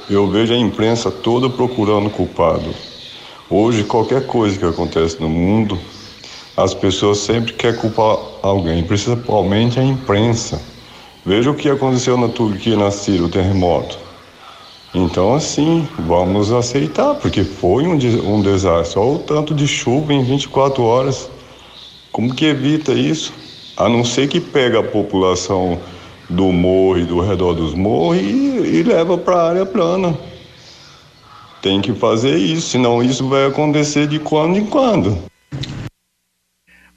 Eu 0.09 0.31
vejo 0.31 0.55
a 0.55 0.57
imprensa 0.57 1.11
toda 1.11 1.51
procurando 1.51 2.09
culpado. 2.09 2.73
Hoje, 3.51 3.83
qualquer 3.83 4.29
coisa 4.29 4.57
que 4.57 4.65
acontece 4.65 5.21
no 5.21 5.29
mundo, 5.29 5.77
as 6.57 6.73
pessoas 6.73 7.19
sempre 7.19 7.53
querem 7.53 7.81
culpar 7.81 8.17
alguém, 8.41 8.85
principalmente 8.85 9.81
a 9.81 9.85
imprensa. 9.85 10.63
Veja 11.27 11.51
o 11.51 11.57
que 11.57 11.69
aconteceu 11.69 12.17
na 12.17 12.29
Turquia, 12.29 12.77
na 12.77 12.93
Síria, 12.93 13.25
o 13.25 13.29
terremoto. 13.29 13.99
Então, 14.95 15.35
assim, 15.35 15.89
vamos 16.01 16.53
aceitar, 16.53 17.15
porque 17.15 17.45
foi 17.45 17.87
um, 17.87 17.95
um 17.95 18.43
desastre. 18.43 18.99
Olha 18.99 19.13
o 19.13 19.19
tanto 19.21 19.55
de 19.55 19.67
chuva 19.67 20.13
em 20.13 20.23
24 20.23 20.83
horas. 20.83 21.31
Como 22.11 22.35
que 22.35 22.45
evita 22.45 22.93
isso? 22.93 23.33
A 23.75 23.89
não 23.89 24.05
ser 24.05 24.29
que 24.29 24.39
pega 24.39 24.81
a 24.81 24.83
população 24.83 25.81
do 26.29 26.53
morro 26.53 26.99
e 26.99 27.05
do 27.05 27.21
redor 27.21 27.55
dos 27.55 27.75
morros 27.75 28.19
e, 28.19 28.25
e 28.25 28.83
leva 28.83 29.17
para 29.17 29.37
a 29.37 29.49
área 29.49 29.67
plana. 29.67 30.15
Tem 31.63 31.81
que 31.81 31.95
fazer 31.95 32.37
isso, 32.37 32.71
senão 32.71 33.03
isso 33.03 33.27
vai 33.29 33.47
acontecer 33.47 34.07
de 34.07 34.19
quando 34.19 34.59
em 34.59 34.67
quando. 34.67 35.17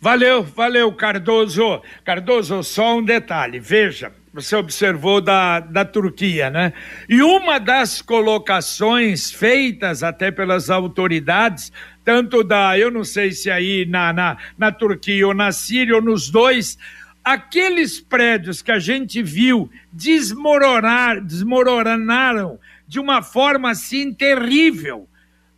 Valeu, 0.02 0.44
valeu, 0.44 0.92
Cardoso. 0.92 1.82
Cardoso, 2.04 2.62
só 2.62 2.98
um 2.98 3.04
detalhe. 3.04 3.60
Veja, 3.60 4.12
você 4.36 4.54
observou 4.58 5.22
da, 5.22 5.62
da 5.62 5.86
Turquia, 5.86 6.50
né? 6.50 6.74
E 7.08 7.22
uma 7.22 7.58
das 7.58 8.02
colocações 8.02 9.32
feitas 9.32 10.04
até 10.04 10.30
pelas 10.30 10.70
autoridades, 10.70 11.72
tanto 12.04 12.44
da, 12.44 12.78
eu 12.78 12.92
não 12.92 13.06
sei 13.06 13.32
se 13.32 13.50
aí 13.50 13.86
na, 13.86 14.12
na, 14.12 14.38
na 14.58 14.72
Turquia 14.74 15.26
ou 15.26 15.34
na 15.34 15.54
Síria 15.54 15.96
ou 15.96 16.02
nos 16.02 16.30
dois, 16.30 16.78
aqueles 17.24 18.02
prédios 18.02 18.62
que 18.62 18.74
a 18.74 18.78
gente 18.78 19.24
viu 19.24 19.72
desmoronar, 19.92 21.22
desmoronaram 21.24 22.60
de 22.86 23.00
uma 23.00 23.22
forma 23.22 23.72
assim 23.72 24.14
terrível 24.14 25.08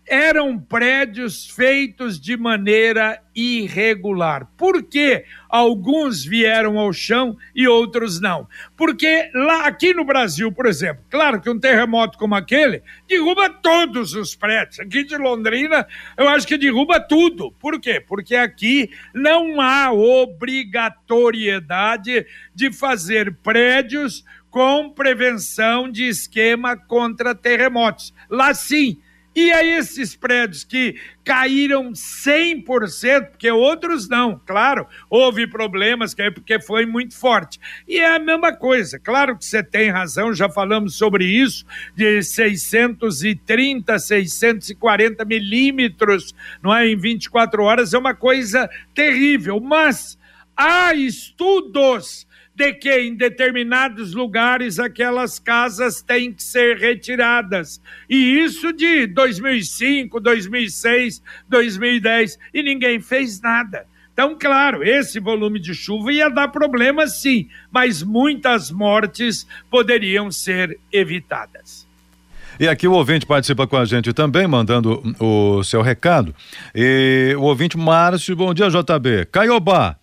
eram 0.07 0.57
prédios 0.57 1.49
feitos 1.49 2.17
de 2.19 2.35
maneira 2.37 3.21
irregular. 3.35 4.47
Por 4.57 4.81
que 4.83 5.25
alguns 5.49 6.23
vieram 6.23 6.79
ao 6.79 6.93
chão 6.93 7.35
e 7.53 7.67
outros 7.67 8.21
não? 8.21 8.47
Porque 8.75 9.29
lá 9.33 9.67
aqui 9.67 9.93
no 9.93 10.05
Brasil, 10.05 10.51
por 10.51 10.65
exemplo, 10.65 11.03
claro 11.09 11.41
que 11.41 11.49
um 11.49 11.59
terremoto 11.59 12.17
como 12.17 12.35
aquele 12.35 12.81
derruba 13.07 13.49
todos 13.49 14.13
os 14.13 14.33
prédios. 14.33 14.79
Aqui 14.79 15.03
de 15.03 15.17
Londrina, 15.17 15.85
eu 16.17 16.29
acho 16.29 16.47
que 16.47 16.57
derruba 16.57 16.99
tudo. 16.99 17.51
Por 17.51 17.79
quê? 17.79 17.99
Porque 17.99 18.35
aqui 18.35 18.89
não 19.13 19.59
há 19.59 19.91
obrigatoriedade 19.91 22.25
de 22.55 22.71
fazer 22.71 23.35
prédios 23.43 24.23
com 24.49 24.89
prevenção 24.89 25.91
de 25.91 26.07
esquema 26.07 26.77
contra 26.77 27.35
terremotos. 27.35 28.13
Lá 28.29 28.53
sim 28.53 29.01
e 29.37 29.51
a 29.51 29.63
esses 29.63 30.15
prédios 30.15 30.63
que 30.63 30.95
caíram 31.23 31.91
100%, 31.91 33.29
porque 33.29 33.51
outros 33.51 34.09
não, 34.09 34.41
claro, 34.43 34.87
houve 35.07 35.45
problemas, 35.45 36.15
que 36.15 36.23
é 36.23 36.31
porque 36.31 36.59
foi 36.59 36.87
muito 36.87 37.15
forte. 37.15 37.59
E 37.87 37.99
é 37.99 38.15
a 38.15 38.17
mesma 38.17 38.51
coisa, 38.51 38.97
claro 38.97 39.37
que 39.37 39.45
você 39.45 39.61
tem 39.61 39.91
razão, 39.91 40.33
já 40.33 40.49
falamos 40.49 40.95
sobre 40.95 41.23
isso, 41.23 41.67
de 41.95 42.23
630, 42.23 43.99
640 43.99 45.23
milímetros, 45.23 46.33
não 46.63 46.75
é, 46.75 46.87
em 46.87 46.97
24 46.97 47.61
horas, 47.61 47.93
é 47.93 47.97
uma 47.99 48.15
coisa 48.15 48.67
terrível, 48.95 49.59
mas 49.59 50.17
há 50.55 50.95
estudos 50.95 52.26
de 52.57 52.73
que 52.73 52.89
em 52.89 53.13
determinados 53.13 54.15
lugares 54.15 54.79
aquelas 54.79 55.37
casas 55.37 56.01
têm 56.01 56.33
que 56.33 56.41
ser 56.41 56.77
retiradas. 56.77 57.79
E 58.09 58.39
isso 58.39 58.73
de 58.73 59.05
2005, 59.05 60.19
2006, 60.19 61.21
2010, 61.47 62.39
e 62.51 62.63
ninguém 62.63 62.99
fez 62.99 63.39
nada. 63.39 63.85
Então, 64.11 64.35
claro, 64.35 64.83
esse 64.83 65.19
volume 65.19 65.59
de 65.59 65.75
chuva 65.75 66.11
ia 66.11 66.29
dar 66.29 66.47
problema 66.47 67.05
sim, 67.05 67.47
mas 67.71 68.01
muitas 68.01 68.71
mortes 68.71 69.45
poderiam 69.69 70.31
ser 70.31 70.79
evitadas. 70.91 71.85
E 72.59 72.67
aqui 72.67 72.87
o 72.87 72.93
ouvinte 72.93 73.27
participa 73.27 73.67
com 73.67 73.77
a 73.77 73.85
gente 73.85 74.11
também, 74.13 74.47
mandando 74.47 75.03
o 75.19 75.63
seu 75.63 75.83
recado. 75.83 76.33
E 76.73 77.35
o 77.37 77.43
ouvinte 77.43 77.77
Márcio, 77.77 78.35
bom 78.35 78.51
dia, 78.51 78.67
JB. 78.67 79.27
Caiobá, 79.31 79.95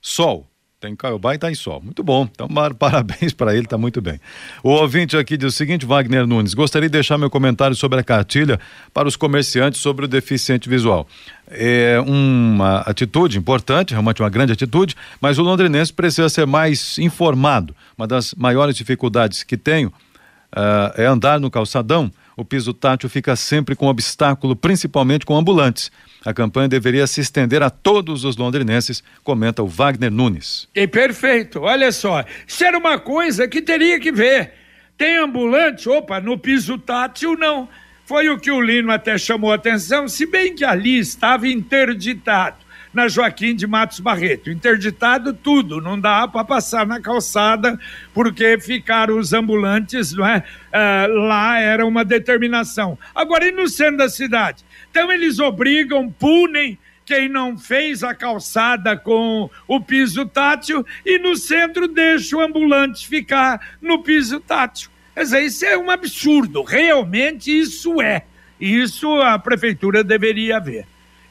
sol. 0.00 0.48
Tem 0.86 0.94
Caiobá 0.94 1.34
e 1.34 1.38
tá 1.38 1.50
em 1.50 1.54
sol. 1.54 1.80
Muito 1.82 2.02
bom. 2.02 2.28
Então, 2.30 2.48
parabéns 2.78 3.32
para 3.32 3.56
ele, 3.56 3.66
tá 3.66 3.76
muito 3.76 4.00
bem. 4.00 4.20
O 4.62 4.70
ouvinte 4.70 5.16
aqui 5.16 5.36
diz 5.36 5.52
o 5.52 5.56
seguinte, 5.56 5.84
Wagner 5.84 6.26
Nunes, 6.26 6.54
gostaria 6.54 6.88
de 6.88 6.92
deixar 6.92 7.18
meu 7.18 7.28
comentário 7.28 7.74
sobre 7.74 7.98
a 7.98 8.04
cartilha 8.04 8.60
para 8.94 9.08
os 9.08 9.16
comerciantes 9.16 9.80
sobre 9.80 10.04
o 10.04 10.08
deficiente 10.08 10.68
visual. 10.68 11.06
É 11.48 11.98
uma 12.06 12.78
atitude 12.80 13.36
importante, 13.36 13.90
realmente 13.90 14.22
uma 14.22 14.30
grande 14.30 14.52
atitude, 14.52 14.94
mas 15.20 15.38
o 15.38 15.42
londrinense 15.42 15.92
precisa 15.92 16.28
ser 16.28 16.46
mais 16.46 16.98
informado. 16.98 17.74
Uma 17.98 18.06
das 18.06 18.32
maiores 18.34 18.76
dificuldades 18.76 19.42
que 19.42 19.56
tenho 19.56 19.88
uh, 19.88 21.00
é 21.00 21.06
andar 21.06 21.40
no 21.40 21.50
calçadão, 21.50 22.12
o 22.36 22.44
piso 22.44 22.74
tátil 22.74 23.08
fica 23.08 23.34
sempre 23.34 23.74
com 23.74 23.86
obstáculo, 23.86 24.54
principalmente 24.54 25.24
com 25.24 25.36
ambulantes. 25.36 25.90
A 26.24 26.34
campanha 26.34 26.68
deveria 26.68 27.06
se 27.06 27.20
estender 27.22 27.62
a 27.62 27.70
todos 27.70 28.24
os 28.24 28.36
londrinenses, 28.36 29.02
comenta 29.24 29.62
o 29.62 29.66
Wagner 29.66 30.10
Nunes. 30.10 30.68
E 30.74 30.86
perfeito, 30.86 31.60
olha 31.62 31.90
só, 31.90 32.24
isso 32.46 32.62
era 32.62 32.76
uma 32.76 32.98
coisa 32.98 33.48
que 33.48 33.62
teria 33.62 33.98
que 33.98 34.12
ver. 34.12 34.52
Tem 34.98 35.16
ambulante? 35.16 35.88
Opa, 35.88 36.20
no 36.20 36.36
piso 36.36 36.76
tátil 36.76 37.36
não. 37.36 37.68
Foi 38.04 38.28
o 38.28 38.38
que 38.38 38.50
o 38.50 38.60
Lino 38.60 38.92
até 38.92 39.16
chamou 39.16 39.50
a 39.50 39.56
atenção, 39.56 40.06
se 40.06 40.26
bem 40.26 40.54
que 40.54 40.64
ali 40.64 40.98
estava 40.98 41.48
interditado 41.48 42.65
na 42.96 43.08
Joaquim 43.08 43.54
de 43.54 43.66
Matos 43.66 44.00
Barreto. 44.00 44.50
Interditado 44.50 45.34
tudo, 45.34 45.82
não 45.82 46.00
dá 46.00 46.26
para 46.26 46.42
passar 46.42 46.86
na 46.86 46.98
calçada, 46.98 47.78
porque 48.14 48.58
ficaram 48.58 49.18
os 49.18 49.34
ambulantes, 49.34 50.14
não 50.14 50.26
é? 50.26 50.42
Uh, 50.72 51.12
lá 51.26 51.60
era 51.60 51.84
uma 51.84 52.06
determinação. 52.06 52.98
Agora, 53.14 53.46
e 53.46 53.52
no 53.52 53.68
centro 53.68 53.98
da 53.98 54.08
cidade? 54.08 54.64
Então, 54.90 55.12
eles 55.12 55.38
obrigam, 55.38 56.10
punem 56.10 56.78
quem 57.04 57.28
não 57.28 57.58
fez 57.58 58.02
a 58.02 58.14
calçada 58.14 58.96
com 58.96 59.50
o 59.68 59.78
piso 59.78 60.24
tátil 60.24 60.84
e 61.04 61.18
no 61.18 61.36
centro 61.36 61.86
deixa 61.86 62.34
o 62.34 62.40
ambulante 62.40 63.06
ficar 63.06 63.76
no 63.78 64.02
piso 64.02 64.40
tátil. 64.40 64.88
Quer 65.14 65.20
dizer, 65.20 65.42
isso 65.42 65.66
é 65.66 65.76
um 65.76 65.90
absurdo, 65.90 66.62
realmente 66.62 67.56
isso 67.56 68.00
é. 68.00 68.22
Isso 68.58 69.20
a 69.20 69.38
prefeitura 69.38 70.02
deveria 70.02 70.58
ver. 70.58 70.86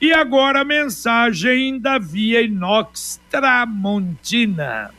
E 0.06 0.14
agora 0.14 0.62
a 0.62 0.64
mensagem 0.64 1.80
da 1.80 1.98
Via 1.98 2.40
Inox 2.40 3.20
Tramontina. 3.28 4.92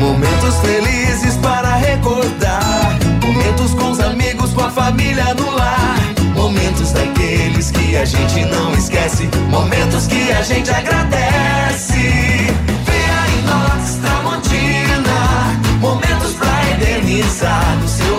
Momentos 0.00 0.56
felizes 0.58 1.36
para 1.36 1.76
recordar. 1.76 2.98
Momentos 3.24 3.72
com 3.74 3.92
os 3.92 4.00
amigos, 4.00 4.52
com 4.54 4.62
a 4.62 4.70
família 4.70 5.34
no 5.34 5.48
lar. 5.52 6.00
Momentos 6.34 6.90
daqueles 6.90 7.70
que 7.70 7.96
a 7.96 8.04
gente 8.04 8.44
não 8.46 8.74
esquece. 8.74 9.30
Momentos 9.48 10.08
que 10.08 10.32
a 10.32 10.42
gente 10.42 10.68
agradece. 10.68 11.94
Via 11.94 13.20
Inox 13.38 14.00
Tramontina. 14.02 15.60
Momentos 15.80 16.32
pra 16.32 16.70
eternizar 16.72 17.78
no 17.80 17.86
seu 17.86 18.09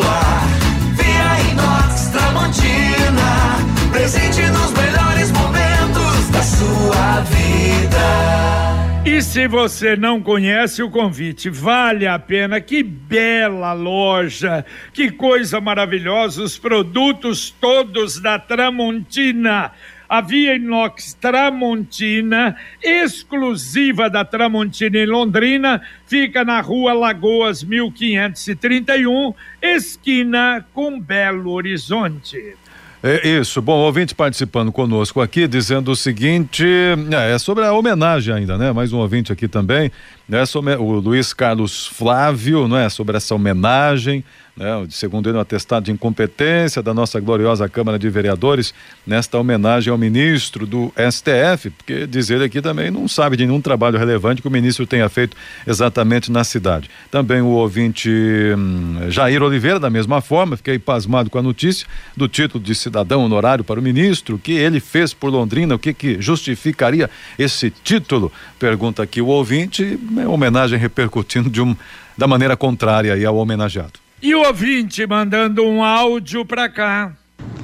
vida. 7.24 8.82
E 9.04 9.20
se 9.22 9.48
você 9.48 9.96
não 9.96 10.22
conhece 10.22 10.84
o 10.84 10.90
convite, 10.90 11.50
vale 11.50 12.06
a 12.06 12.20
pena. 12.20 12.62
Que 12.62 12.84
bela 12.84 13.74
loja, 13.74 14.64
que 14.94 15.10
coisa 15.10 15.60
maravilhosa, 15.60 16.44
os 16.44 16.58
produtos 16.58 17.50
todos 17.50 18.20
da 18.20 18.38
Tramontina. 18.38 19.72
A 20.08 20.20
Via 20.20 20.56
Inox 20.56 21.14
Tramontina, 21.14 22.58
exclusiva 22.84 24.10
da 24.10 24.26
Tramontina 24.26 24.98
em 24.98 25.06
Londrina, 25.06 25.82
fica 26.06 26.44
na 26.44 26.60
rua 26.60 26.92
Lagoas 26.92 27.64
1531, 27.64 29.34
esquina 29.62 30.66
com 30.74 31.00
Belo 31.00 31.52
Horizonte. 31.52 32.58
É 33.04 33.28
isso. 33.28 33.60
Bom, 33.64 33.80
ouvinte 33.80 34.14
participando 34.14 34.72
conosco 34.72 35.22
aqui, 35.22 35.48
dizendo 35.48 35.92
o 35.92 35.96
seguinte: 35.96 36.64
é, 37.12 37.34
é 37.34 37.40
sobre 37.40 37.66
a 37.66 37.74
homenagem 37.74 38.32
ainda, 38.32 38.60
né? 38.60 38.72
Mais 38.72 38.94
um 38.94 39.00
ouvinte 39.00 39.34
aqui 39.34 39.48
também, 39.48 39.92
né? 40.30 40.46
Sobre 40.46 40.76
o 40.76 41.00
Luiz 41.00 41.34
Carlos 41.34 41.88
Flávio, 41.88 42.68
não 42.68 42.78
é? 42.78 42.90
Sobre 42.90 43.18
essa 43.18 43.34
homenagem 43.34 44.24
né, 44.56 44.86
segundo 44.90 45.30
ele, 45.30 45.38
um 45.38 45.42
atestado 45.42 45.86
de 45.86 45.92
incompetência 45.92 46.82
da 46.84 46.94
nossa 46.94 47.20
gloriosa 47.20 47.70
Câmara 47.70 47.98
de 47.98 48.10
Vereadores 48.10 48.74
nesta 49.08 49.38
homenagem 49.38 49.92
ao 49.92 49.98
ministro 49.98 50.66
do 50.66 50.94
STF, 50.98 51.70
porque 51.70 52.06
diz 52.06 52.30
ele 52.30 52.44
aqui 52.44 52.62
também 52.62 52.92
não 52.92 53.08
sabe 53.08 53.38
de 53.38 53.46
nenhum 53.46 53.62
trabalho 53.62 53.98
relevante 53.98 54.42
que 54.42 54.48
o 54.48 54.52
ministro 54.52 54.86
tenha 54.86 55.08
feito 55.08 55.38
exatamente 55.66 56.32
na 56.32 56.44
cidade. 56.44 56.90
Também 57.10 57.42
o 57.42 57.48
ouvinte 57.48 58.10
hum, 58.10 59.10
Jair 59.10 59.42
Oliveira, 59.42 59.80
da 59.80 59.90
mesma 59.90 60.22
forma, 60.22 60.58
fiquei 60.58 60.78
pasmado 60.78 61.30
com 61.30 61.40
a 61.40 61.42
notícia 61.42 61.88
do 62.16 62.28
título 62.28 62.64
de 62.64 62.76
cidadão 62.76 63.24
honorário 63.24 63.64
para 63.64 63.80
o 63.80 63.84
ministro, 63.84 64.36
o 64.36 64.40
que 64.40 64.52
ele 64.52 64.80
fez 64.80 65.14
por 65.14 65.30
Londrina, 65.30 65.76
o 65.76 65.80
que, 65.80 65.94
que 65.94 66.22
justificaria 66.22 67.10
esse 67.40 67.70
título? 67.70 68.32
Pergunta 68.60 69.02
aqui 69.02 69.22
o 69.22 69.28
ouvinte, 69.28 69.98
é 70.18 70.28
homenagem 70.28 70.78
repercutindo 70.78 71.50
de 71.50 71.62
um, 71.62 71.76
da 72.18 72.28
maneira 72.28 72.58
contrária 72.58 73.16
ao 73.28 73.38
homenageado. 73.38 74.01
E 74.22 74.36
o 74.36 74.46
ouvinte 74.46 75.08
mandando 75.08 75.66
um 75.66 75.84
áudio 75.84 76.46
para 76.46 76.70
cá. 76.70 77.12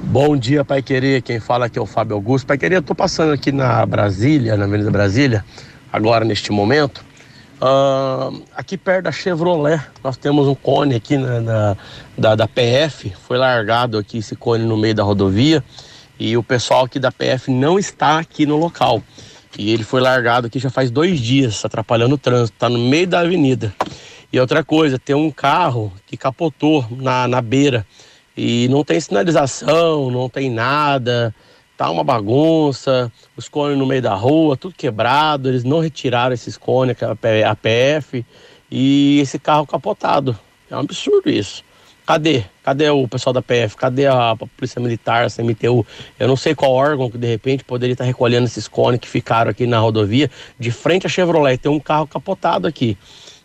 Bom 0.02 0.36
dia, 0.36 0.64
Pai 0.64 0.82
Querer. 0.82 1.22
Quem 1.22 1.38
fala 1.38 1.66
aqui 1.66 1.78
é 1.78 1.82
o 1.82 1.86
Fábio 1.86 2.16
Augusto. 2.16 2.46
Pai 2.48 2.58
Querer, 2.58 2.76
eu 2.76 2.82
tô 2.82 2.96
passando 2.96 3.32
aqui 3.32 3.52
na 3.52 3.86
Brasília, 3.86 4.56
na 4.56 4.64
Avenida 4.64 4.90
Brasília, 4.90 5.44
agora 5.92 6.24
neste 6.24 6.50
momento. 6.50 7.04
Uh, 7.62 8.42
aqui 8.56 8.76
perto 8.76 9.04
da 9.04 9.12
Chevrolet, 9.12 9.80
nós 10.02 10.16
temos 10.16 10.48
um 10.48 10.54
cone 10.56 10.96
aqui 10.96 11.16
na, 11.16 11.40
na, 11.40 11.76
da, 12.16 12.34
da 12.34 12.48
PF. 12.48 13.12
Foi 13.28 13.38
largado 13.38 13.96
aqui 13.96 14.18
esse 14.18 14.34
cone 14.34 14.64
no 14.64 14.76
meio 14.76 14.96
da 14.96 15.04
rodovia 15.04 15.62
e 16.18 16.36
o 16.36 16.42
pessoal 16.42 16.86
aqui 16.86 16.98
da 16.98 17.12
PF 17.12 17.52
não 17.52 17.78
está 17.78 18.18
aqui 18.18 18.44
no 18.44 18.56
local. 18.56 19.00
E 19.56 19.70
ele 19.70 19.84
foi 19.84 20.00
largado 20.00 20.48
aqui 20.48 20.58
já 20.58 20.70
faz 20.70 20.90
dois 20.90 21.20
dias, 21.20 21.64
atrapalhando 21.64 22.16
o 22.16 22.18
trânsito. 22.18 22.56
Está 22.56 22.68
no 22.68 22.80
meio 22.80 23.06
da 23.06 23.20
avenida. 23.20 23.72
E 24.30 24.38
outra 24.38 24.62
coisa, 24.62 24.98
tem 24.98 25.16
um 25.16 25.30
carro 25.30 25.90
que 26.06 26.16
capotou 26.16 26.86
na, 26.90 27.26
na 27.26 27.40
beira 27.40 27.86
e 28.36 28.68
não 28.68 28.84
tem 28.84 29.00
sinalização, 29.00 30.10
não 30.10 30.28
tem 30.28 30.50
nada, 30.50 31.34
tá 31.78 31.90
uma 31.90 32.04
bagunça, 32.04 33.10
os 33.36 33.48
cones 33.48 33.78
no 33.78 33.86
meio 33.86 34.02
da 34.02 34.14
rua, 34.14 34.56
tudo 34.56 34.74
quebrado, 34.74 35.48
eles 35.48 35.64
não 35.64 35.80
retiraram 35.80 36.34
esses 36.34 36.58
cones, 36.58 36.94
a 37.02 37.56
PF, 37.56 38.24
e 38.70 39.18
esse 39.20 39.38
carro 39.38 39.66
capotado. 39.66 40.38
É 40.70 40.76
um 40.76 40.80
absurdo 40.80 41.30
isso. 41.30 41.64
Cadê? 42.06 42.44
Cadê 42.62 42.88
o 42.90 43.08
pessoal 43.08 43.32
da 43.32 43.42
PF? 43.42 43.76
Cadê 43.76 44.06
a, 44.06 44.36
Polícia 44.36 44.80
Militar, 44.80 45.24
a 45.24 45.30
CMTU? 45.30 45.86
Eu 46.18 46.28
não 46.28 46.36
sei 46.36 46.54
qual 46.54 46.72
órgão 46.72 47.10
que 47.10 47.18
de 47.18 47.26
repente 47.26 47.64
poderia 47.64 47.92
estar 47.92 48.04
recolhendo 48.04 48.46
esses 48.46 48.68
cones 48.68 49.00
que 49.00 49.08
ficaram 49.08 49.50
aqui 49.50 49.66
na 49.66 49.78
rodovia, 49.78 50.30
de 50.58 50.70
frente 50.70 51.06
à 51.06 51.08
Chevrolet. 51.08 51.58
Tem 51.58 51.72
um 51.72 51.80
carro 51.80 52.06
capotado 52.06 52.68
aqui 52.68 52.96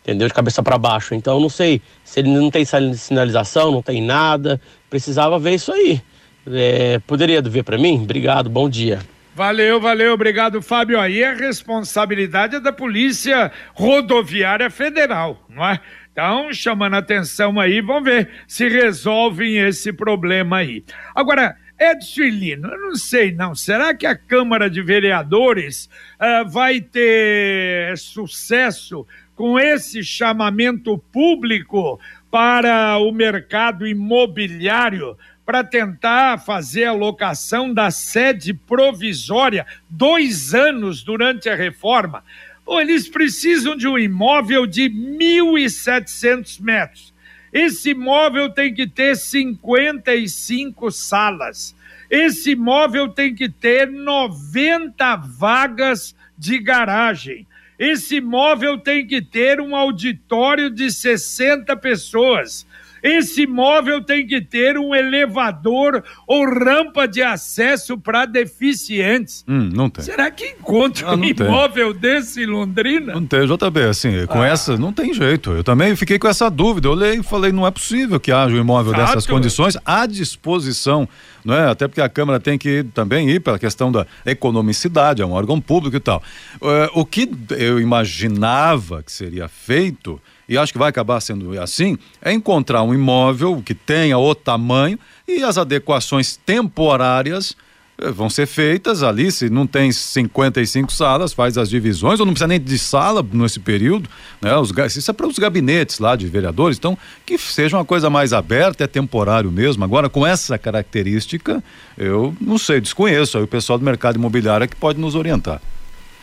entendeu? 0.04 0.28
De 0.28 0.34
cabeça 0.34 0.62
para 0.62 0.78
baixo. 0.78 1.16
Então, 1.16 1.39
não 1.39 1.50
sei 1.50 1.82
se 2.04 2.20
ele 2.20 2.30
não 2.30 2.52
tem 2.52 2.63
sinalização, 2.66 3.72
não 3.72 3.82
tem 3.82 4.02
nada. 4.02 4.62
Precisava 4.89 5.39
ver 5.39 5.56
isso 5.56 5.72
aí. 5.72 6.02
É, 6.46 7.00
poderia 7.08 7.42
ver 7.42 7.63
para 7.63 7.78
mim? 7.78 8.02
Obrigado, 8.04 8.50
bom 8.50 8.70
dia. 8.70 9.00
Valeu, 9.36 9.82
valeu, 9.82 10.13
obrigado, 10.13 10.62
Fábio. 10.62 11.00
Aí 11.00 11.24
a 11.24 11.34
responsabilidade 11.34 12.58
é 12.58 12.60
da 12.60 12.72
Polícia 12.72 13.52
Rodoviária 13.74 14.70
Federal, 14.70 15.44
não 15.50 15.66
é? 15.66 15.80
Então, 16.12 16.54
chamando 16.54 16.94
a 16.94 17.00
atenção 17.00 17.60
aí, 17.60 17.82
vamos 17.82 18.04
ver 18.04 18.30
se 18.48 18.70
resolvem 18.70 19.58
esse 19.58 19.92
problema 19.92 20.58
aí. 20.58 20.84
Agora, 21.16 21.56
Edson 21.80 22.22
Lino, 22.22 22.68
eu 22.68 22.80
não 22.80 22.96
sei 22.96 23.32
não, 23.32 23.56
será 23.56 23.96
que 23.96 24.06
a 24.06 24.16
Câmara 24.16 24.70
de 24.70 24.84
Vereadores 24.84 25.89
uh, 26.22 26.48
vai 26.48 26.80
ter 26.80 27.98
sucesso 27.98 29.08
com 29.36 29.60
esse 29.60 30.04
chamamento 30.04 30.98
público 31.12 32.00
para 32.30 32.98
o 32.98 33.12
mercado 33.12 33.88
imobiliário 33.88 35.17
para 35.46 35.63
tentar 35.63 36.39
fazer 36.39 36.86
a 36.86 36.93
locação 36.93 37.74
da 37.74 37.91
sede 37.91 38.54
provisória 38.54 39.65
dois 39.89 40.54
anos 40.54 41.04
durante 41.04 41.50
a 41.50 41.56
reforma. 41.56 42.24
Eles 42.67 43.10
precisam 43.10 43.76
de 43.76 43.88
um 43.88 43.98
imóvel 43.98 44.65
de 44.65 44.89
1.700 44.89 46.62
metros. 46.62 47.13
Esse 47.52 47.91
imóvel 47.91 48.50
tem 48.50 48.74
que 48.74 48.88
ter 48.88 49.15
55 49.15 50.89
salas. 50.91 51.76
Esse 52.10 52.52
imóvel 52.52 53.10
tem 53.10 53.36
que 53.36 53.50
ter 53.50 53.91
90 53.91 55.15
vagas 55.17 56.15
de 56.38 56.58
garagem. 56.58 57.46
Esse 57.77 58.17
imóvel 58.17 58.77
tem 58.77 59.05
que 59.05 59.21
ter 59.21 59.59
um 59.59 59.75
auditório 59.75 60.69
de 60.69 60.91
60 60.91 61.75
pessoas. 61.77 62.65
Esse 63.04 63.44
imóvel 63.44 64.02
tem 64.02 64.26
que 64.26 64.39
ter 64.39 64.78
um 64.78 64.96
elevador 64.96 66.02
ou 66.26 66.46
rampa 66.46 67.06
de 67.06 67.22
acesso 67.22 67.98
para 67.98 68.26
deficientes. 68.26 69.44
Hum, 69.46 69.70
não 69.74 69.89
tem. 69.89 70.06
Será 70.06 70.32
que 70.32 70.46
encontra 70.46 71.10
ah, 71.10 71.16
um 71.16 71.24
imóvel 71.24 71.94
tem. 71.94 72.02
desse 72.02 72.44
em 72.44 72.46
Londrina? 72.46 73.13
Não 73.13 73.26
tem, 73.26 73.46
JB, 73.46 73.82
assim, 73.89 74.26
com 74.28 74.42
ah. 74.42 74.48
essa, 74.48 74.78
não 74.78 74.94
tem 74.94 75.13
jeito. 75.13 75.52
Eu 75.52 75.63
também 75.63 75.96
fiquei 75.98 76.18
com 76.18 76.30
essa 76.30 76.50
dúvida. 76.50 76.88
Eu 76.88 76.94
olhei 76.94 77.20
e 77.20 77.24
falei, 77.24 77.52
não 77.52 77.68
é 77.68 77.72
possível 77.72 78.20
que 78.20 78.32
haja 78.32 78.56
um 78.56 78.60
imóvel 78.60 78.94
Exato. 78.94 79.08
dessas 79.08 79.28
condições 79.28 79.78
à 79.86 80.06
disposição 80.06 81.08
não 81.44 81.54
é? 81.54 81.70
Até 81.70 81.88
porque 81.88 82.02
a 82.02 82.10
Câmara 82.10 82.39
tem 82.39 82.58
que 82.58 82.84
também 82.94 83.30
ir 83.30 83.39
pela 83.42 83.60
questão 83.60 83.92
da 83.92 84.08
economicidade, 84.26 85.22
é 85.22 85.26
um 85.26 85.32
órgão 85.32 85.60
público 85.60 85.96
e 85.98 86.00
tal. 86.00 86.24
Uh, 86.56 86.89
o 86.94 87.06
que 87.06 87.30
eu 87.52 87.80
imaginava 87.80 89.04
que 89.04 89.12
seria 89.12 89.48
feito 89.48 90.22
e 90.47 90.58
acho 90.58 90.71
que 90.71 90.79
vai 90.79 90.89
acabar 90.89 91.19
sendo 91.21 91.60
assim, 91.60 91.97
é 92.21 92.32
encontrar 92.32 92.84
um 92.84 92.93
imóvel 92.93 93.62
que 93.63 93.73
tenha 93.73 94.17
o 94.17 94.36
tamanho 94.36 94.99
e 95.27 95.43
as 95.43 95.58
adequações 95.58 96.38
temporárias 96.45 97.56
eh, 97.97 98.12
vão 98.12 98.29
ser 98.29 98.47
feitas 98.47 99.03
ali, 99.03 99.32
se 99.32 99.49
não 99.49 99.67
tem 99.67 99.91
55 99.91 100.91
salas, 100.91 101.32
faz 101.32 101.58
as 101.58 101.69
divisões, 101.69 102.19
ou 102.19 102.25
não 102.25 102.34
precisa 102.34 102.47
nem 102.47 102.60
de 102.60 102.77
sala 102.77 103.25
nesse 103.32 103.60
período, 103.60 104.10
né? 104.41 104.56
Os, 104.58 104.71
isso 104.95 105.10
é 105.10 105.13
para 105.13 105.27
os 105.27 105.38
gabinetes 105.38 105.99
lá 105.99 106.15
de 106.15 106.27
vereadores, 106.27 106.77
então 106.77 106.97
que 107.25 107.38
seja 107.38 107.77
uma 107.77 107.86
coisa 107.86 108.10
mais 108.10 108.34
aberta, 108.34 108.84
é 108.84 108.88
temporário 108.88 109.51
mesmo. 109.51 109.84
Agora, 109.84 110.10
com 110.10 110.25
essa 110.25 110.58
característica, 110.58 111.63
eu 111.97 112.36
não 112.41 112.58
sei, 112.58 112.82
desconheço, 112.82 113.38
aí 113.38 113.43
o 113.43 113.47
pessoal 113.47 113.77
do 113.77 113.86
mercado 113.86 114.17
imobiliário 114.17 114.65
é 114.65 114.67
que 114.67 114.75
pode 114.75 114.99
nos 114.99 115.15
orientar. 115.15 115.62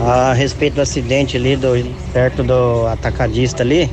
A 0.00 0.32
respeito 0.32 0.76
do 0.76 0.80
acidente 0.80 1.36
ali 1.36 1.54
do, 1.54 1.68
perto 2.14 2.42
do 2.42 2.86
atacadista 2.86 3.62
ali, 3.62 3.90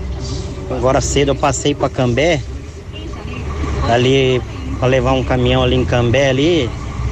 agora 0.72 1.02
cedo 1.02 1.32
eu 1.32 1.36
passei 1.36 1.76
para 1.76 1.90
Cambé, 1.90 2.42
ali 3.90 4.42
para 4.80 4.88
levar 4.88 5.12
um 5.12 5.26
caminhão 5.26 5.62
ali 5.62 5.76
em 5.76 5.84
Cambé 5.84 6.30
ali, 6.30 6.70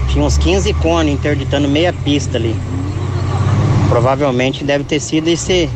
tinha 0.07 0.23
uns 0.23 0.37
15 0.37 0.73
cones 0.75 1.13
interditando 1.13 1.67
meia 1.67 1.91
pista 1.91 2.37
ali. 2.37 2.55
Provavelmente 3.89 4.63
deve 4.63 4.85
ter 4.85 5.01
sido 5.01 5.27
esse 5.27 5.69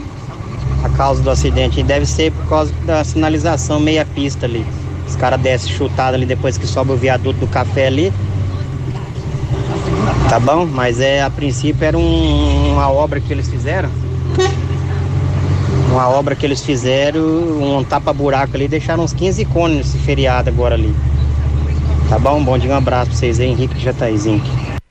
a 0.86 0.90
causa 0.90 1.22
do 1.22 1.30
acidente, 1.30 1.84
deve 1.84 2.06
ser 2.06 2.32
por 2.32 2.48
causa 2.48 2.74
da 2.86 3.04
sinalização 3.04 3.78
meia 3.78 4.06
pista 4.06 4.46
ali. 4.46 4.66
Os 5.08 5.16
caras 5.16 5.40
descem 5.40 5.72
chutado 5.72 6.16
ali 6.16 6.26
depois 6.26 6.58
que 6.58 6.66
sobe 6.66 6.92
o 6.92 6.96
viaduto 6.96 7.40
do 7.40 7.48
café 7.48 7.88
ali. 7.88 8.12
Tá 10.30 10.40
bom? 10.40 10.66
Mas 10.66 11.00
é 11.00 11.22
a 11.22 11.30
princípio 11.30 11.86
era 11.86 11.98
um, 11.98 12.74
uma 12.74 12.90
obra 12.90 13.20
que 13.20 13.32
eles 13.32 13.48
fizeram. 13.48 13.90
Uma 15.92 16.10
obra 16.10 16.36
que 16.36 16.46
eles 16.46 16.62
fizeram, 16.64 17.22
um 17.22 17.84
tapa-buraco 17.84 18.56
ali, 18.56 18.68
deixaram 18.68 19.04
uns 19.04 19.14
15 19.14 19.46
cones 19.46 19.78
nesse 19.78 19.98
feriado 20.00 20.50
agora 20.50 20.76
ali. 20.76 20.94
Tá 22.10 22.20
bom? 22.20 22.44
Bom 22.44 22.58
dia, 22.58 22.72
um 22.72 22.78
abraço 22.78 23.12
pra 23.12 23.20
vocês 23.20 23.40
aí, 23.40 23.48
Henrique 23.48 23.80
Jataizinho. 23.80 24.44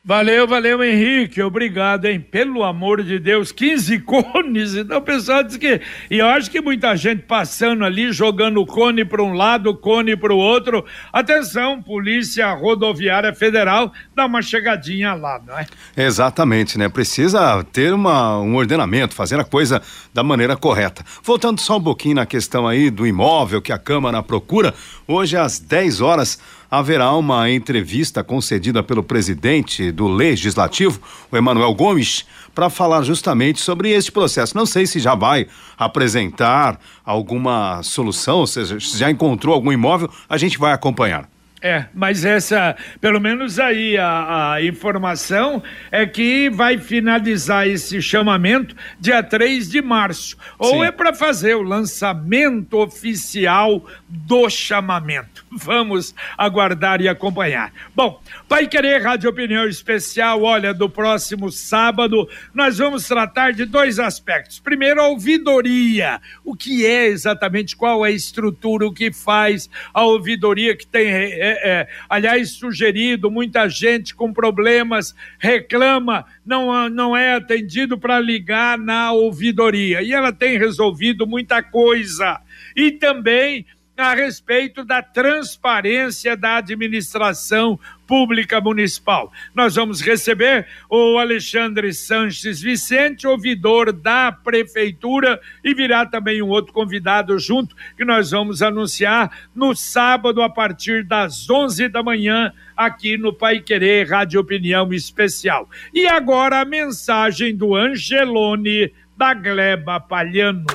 Valeu, 0.06 0.46
valeu, 0.46 0.84
Henrique. 0.84 1.40
Obrigado, 1.40 2.04
hein? 2.04 2.20
Pelo 2.20 2.62
amor 2.62 3.02
de 3.02 3.18
Deus, 3.18 3.50
15 3.50 4.00
cones. 4.04 4.74
Então 4.74 4.98
o 4.98 5.02
pessoal 5.02 5.42
diz 5.42 5.56
que. 5.56 5.80
E 6.10 6.18
eu 6.18 6.26
acho 6.26 6.50
que 6.50 6.60
muita 6.60 6.94
gente 6.94 7.22
passando 7.22 7.86
ali, 7.86 8.12
jogando 8.12 8.66
cone 8.66 9.02
para 9.02 9.22
um 9.22 9.32
lado, 9.32 9.74
cone 9.74 10.14
para 10.14 10.30
o 10.30 10.36
outro. 10.36 10.84
Atenção, 11.10 11.80
Polícia 11.80 12.52
Rodoviária 12.52 13.32
Federal, 13.32 13.94
dá 14.14 14.26
uma 14.26 14.42
chegadinha 14.42 15.14
lá, 15.14 15.40
não 15.42 15.58
é? 15.58 15.66
Exatamente, 15.96 16.76
né? 16.76 16.86
Precisa 16.90 17.64
ter 17.72 17.94
uma, 17.94 18.38
um 18.40 18.56
ordenamento, 18.56 19.14
fazer 19.14 19.40
a 19.40 19.44
coisa 19.44 19.80
da 20.12 20.22
maneira 20.22 20.54
correta. 20.54 21.02
Voltando 21.22 21.62
só 21.62 21.78
um 21.78 21.82
pouquinho 21.82 22.16
na 22.16 22.26
questão 22.26 22.68
aí 22.68 22.90
do 22.90 23.06
imóvel 23.06 23.62
que 23.62 23.72
a 23.72 23.78
Câmara 23.78 24.22
procura, 24.22 24.74
hoje 25.08 25.34
às 25.34 25.58
10 25.58 26.02
horas 26.02 26.38
haverá 26.78 27.12
uma 27.12 27.50
entrevista 27.50 28.24
concedida 28.24 28.82
pelo 28.82 29.02
presidente 29.02 29.92
do 29.92 30.08
Legislativo, 30.08 31.00
o 31.30 31.36
Emanuel 31.36 31.74
Gomes, 31.74 32.26
para 32.54 32.70
falar 32.70 33.02
justamente 33.02 33.60
sobre 33.60 33.90
este 33.90 34.10
processo. 34.10 34.56
Não 34.56 34.66
sei 34.66 34.86
se 34.86 34.98
já 34.98 35.14
vai 35.14 35.46
apresentar 35.78 36.78
alguma 37.04 37.82
solução, 37.82 38.38
ou 38.38 38.46
seja, 38.46 38.78
se 38.80 38.98
já 38.98 39.10
encontrou 39.10 39.54
algum 39.54 39.72
imóvel, 39.72 40.10
a 40.28 40.36
gente 40.36 40.58
vai 40.58 40.72
acompanhar. 40.72 41.33
É, 41.66 41.86
mas 41.94 42.26
essa, 42.26 42.76
pelo 43.00 43.18
menos 43.18 43.58
aí 43.58 43.96
a, 43.96 44.52
a, 44.52 44.62
informação 44.62 45.62
é 45.90 46.04
que 46.04 46.50
vai 46.50 46.76
finalizar 46.76 47.66
esse 47.66 48.02
chamamento 48.02 48.76
dia 49.00 49.22
3 49.22 49.70
de 49.70 49.80
março. 49.80 50.36
Ou 50.58 50.72
Sim. 50.72 50.84
é 50.84 50.90
para 50.92 51.14
fazer 51.14 51.54
o 51.54 51.62
lançamento 51.62 52.76
oficial 52.76 53.82
do 54.06 54.50
chamamento. 54.50 55.42
Vamos 55.50 56.14
aguardar 56.36 57.00
e 57.00 57.08
acompanhar. 57.08 57.72
Bom, 57.94 58.20
Pai 58.46 58.66
Querer 58.66 59.02
Rádio 59.02 59.30
Opinião 59.30 59.66
Especial, 59.66 60.42
olha, 60.42 60.74
do 60.74 60.90
próximo 60.90 61.50
sábado, 61.50 62.28
nós 62.52 62.76
vamos 62.76 63.08
tratar 63.08 63.54
de 63.54 63.64
dois 63.64 63.98
aspectos. 63.98 64.60
Primeiro, 64.60 65.00
a 65.00 65.08
ouvidoria. 65.08 66.20
O 66.44 66.54
que 66.54 66.84
é 66.84 67.06
exatamente, 67.06 67.74
qual 67.74 68.04
é 68.04 68.10
a 68.10 68.12
estrutura, 68.12 68.86
o 68.86 68.92
que 68.92 69.10
faz 69.10 69.70
a 69.94 70.02
ouvidoria 70.02 70.76
que 70.76 70.86
tem. 70.86 71.08
É, 71.08 71.53
é, 71.62 71.88
aliás, 72.08 72.52
sugerido, 72.52 73.30
muita 73.30 73.68
gente 73.68 74.14
com 74.14 74.32
problemas 74.32 75.14
reclama, 75.38 76.24
não, 76.44 76.88
não 76.88 77.16
é 77.16 77.34
atendido 77.34 77.98
para 77.98 78.20
ligar 78.20 78.78
na 78.78 79.12
ouvidoria. 79.12 80.02
E 80.02 80.12
ela 80.12 80.32
tem 80.32 80.58
resolvido 80.58 81.26
muita 81.26 81.62
coisa. 81.62 82.40
E 82.76 82.90
também 82.90 83.66
a 83.96 84.14
respeito 84.14 84.84
da 84.84 85.02
transparência 85.02 86.36
da 86.36 86.56
administração 86.56 87.78
pública 88.06 88.60
municipal. 88.60 89.32
Nós 89.54 89.76
vamos 89.76 90.00
receber 90.00 90.66
o 90.90 91.16
Alexandre 91.18 91.92
Sanches 91.94 92.60
Vicente, 92.60 93.26
ouvidor 93.26 93.92
da 93.92 94.32
prefeitura, 94.32 95.40
e 95.62 95.72
virá 95.74 96.04
também 96.04 96.42
um 96.42 96.48
outro 96.48 96.72
convidado 96.72 97.38
junto 97.38 97.74
que 97.96 98.04
nós 98.04 98.32
vamos 98.32 98.62
anunciar 98.62 99.30
no 99.54 99.74
sábado 99.74 100.42
a 100.42 100.50
partir 100.50 101.04
das 101.04 101.48
11 101.48 101.88
da 101.88 102.02
manhã 102.02 102.52
aqui 102.76 103.16
no 103.16 103.32
Pai 103.32 103.60
Querer 103.60 104.10
Rádio 104.10 104.40
Opinião 104.40 104.92
Especial. 104.92 105.68
E 105.92 106.06
agora 106.06 106.60
a 106.60 106.64
mensagem 106.64 107.56
do 107.56 107.74
Angelone 107.74 108.92
da 109.16 109.32
Gleba 109.32 110.00
Palhano. 110.00 110.66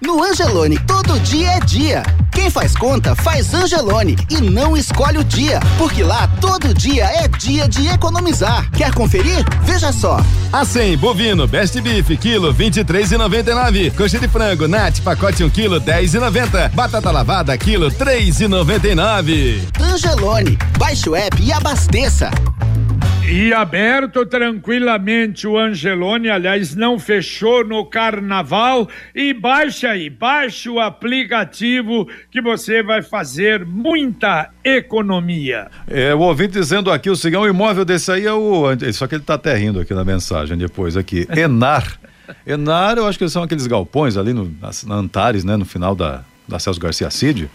No 0.00 0.22
Angelone, 0.22 0.78
todo 0.86 1.18
dia 1.20 1.52
é 1.52 1.60
dia. 1.60 2.02
Quem 2.38 2.50
faz 2.50 2.76
conta 2.76 3.16
faz 3.16 3.52
Angelone 3.52 4.16
e 4.30 4.40
não 4.40 4.76
escolhe 4.76 5.18
o 5.18 5.24
dia, 5.24 5.58
porque 5.76 6.04
lá 6.04 6.28
todo 6.40 6.72
dia 6.72 7.04
é 7.04 7.26
dia 7.26 7.68
de 7.68 7.88
economizar. 7.88 8.70
Quer 8.70 8.94
conferir? 8.94 9.44
Veja 9.64 9.90
só. 9.90 10.20
A 10.52 10.64
100 10.64 10.98
bovino 10.98 11.48
Best 11.48 11.80
Beef 11.80 12.16
quilo 12.16 12.54
23,99. 12.54 13.92
Coxa 13.96 14.20
de 14.20 14.28
frango 14.28 14.68
Nat 14.68 15.00
pacote 15.00 15.42
1 15.42 15.50
quilo 15.50 15.80
10,90. 15.80 16.70
Batata 16.74 17.10
lavada 17.10 17.58
quilo 17.58 17.90
3,99. 17.90 19.62
Angelone, 19.80 20.56
baixe 20.78 21.10
o 21.10 21.16
app 21.16 21.42
e 21.42 21.52
abasteça. 21.52 22.30
E 23.30 23.52
aberto 23.52 24.24
tranquilamente 24.24 25.46
o 25.46 25.58
Angelone, 25.58 26.30
aliás, 26.30 26.74
não 26.74 26.98
fechou 26.98 27.62
no 27.62 27.84
carnaval. 27.84 28.88
E 29.14 29.34
baixa 29.34 29.90
aí, 29.90 30.08
baixe 30.08 30.70
o 30.70 30.80
aplicativo 30.80 32.08
que 32.30 32.40
você 32.40 32.82
vai 32.82 33.02
fazer 33.02 33.66
muita 33.66 34.48
economia. 34.64 35.68
É, 35.86 36.14
o 36.14 36.20
ouvinte 36.20 36.54
dizendo 36.54 36.90
aqui 36.90 37.10
o 37.10 37.16
seguinte: 37.16 37.40
o 37.40 37.46
imóvel 37.46 37.84
desse 37.84 38.10
aí 38.10 38.24
é 38.24 38.32
o. 38.32 38.64
Só 38.94 39.06
que 39.06 39.16
ele 39.16 39.24
tá 39.24 39.34
até 39.34 39.54
rindo 39.54 39.78
aqui 39.78 39.92
na 39.92 40.06
mensagem 40.06 40.56
depois 40.56 40.96
aqui. 40.96 41.28
Enar. 41.36 42.00
Enar, 42.46 42.96
eu 42.96 43.06
acho 43.06 43.18
que 43.18 43.28
são 43.28 43.42
aqueles 43.42 43.66
galpões 43.66 44.16
ali 44.16 44.32
no, 44.32 44.50
na 44.86 44.94
Antares, 44.94 45.44
né? 45.44 45.54
No 45.54 45.66
final 45.66 45.94
da, 45.94 46.24
da 46.48 46.58
Celso 46.58 46.80
Garcia 46.80 47.10
Cid. 47.10 47.50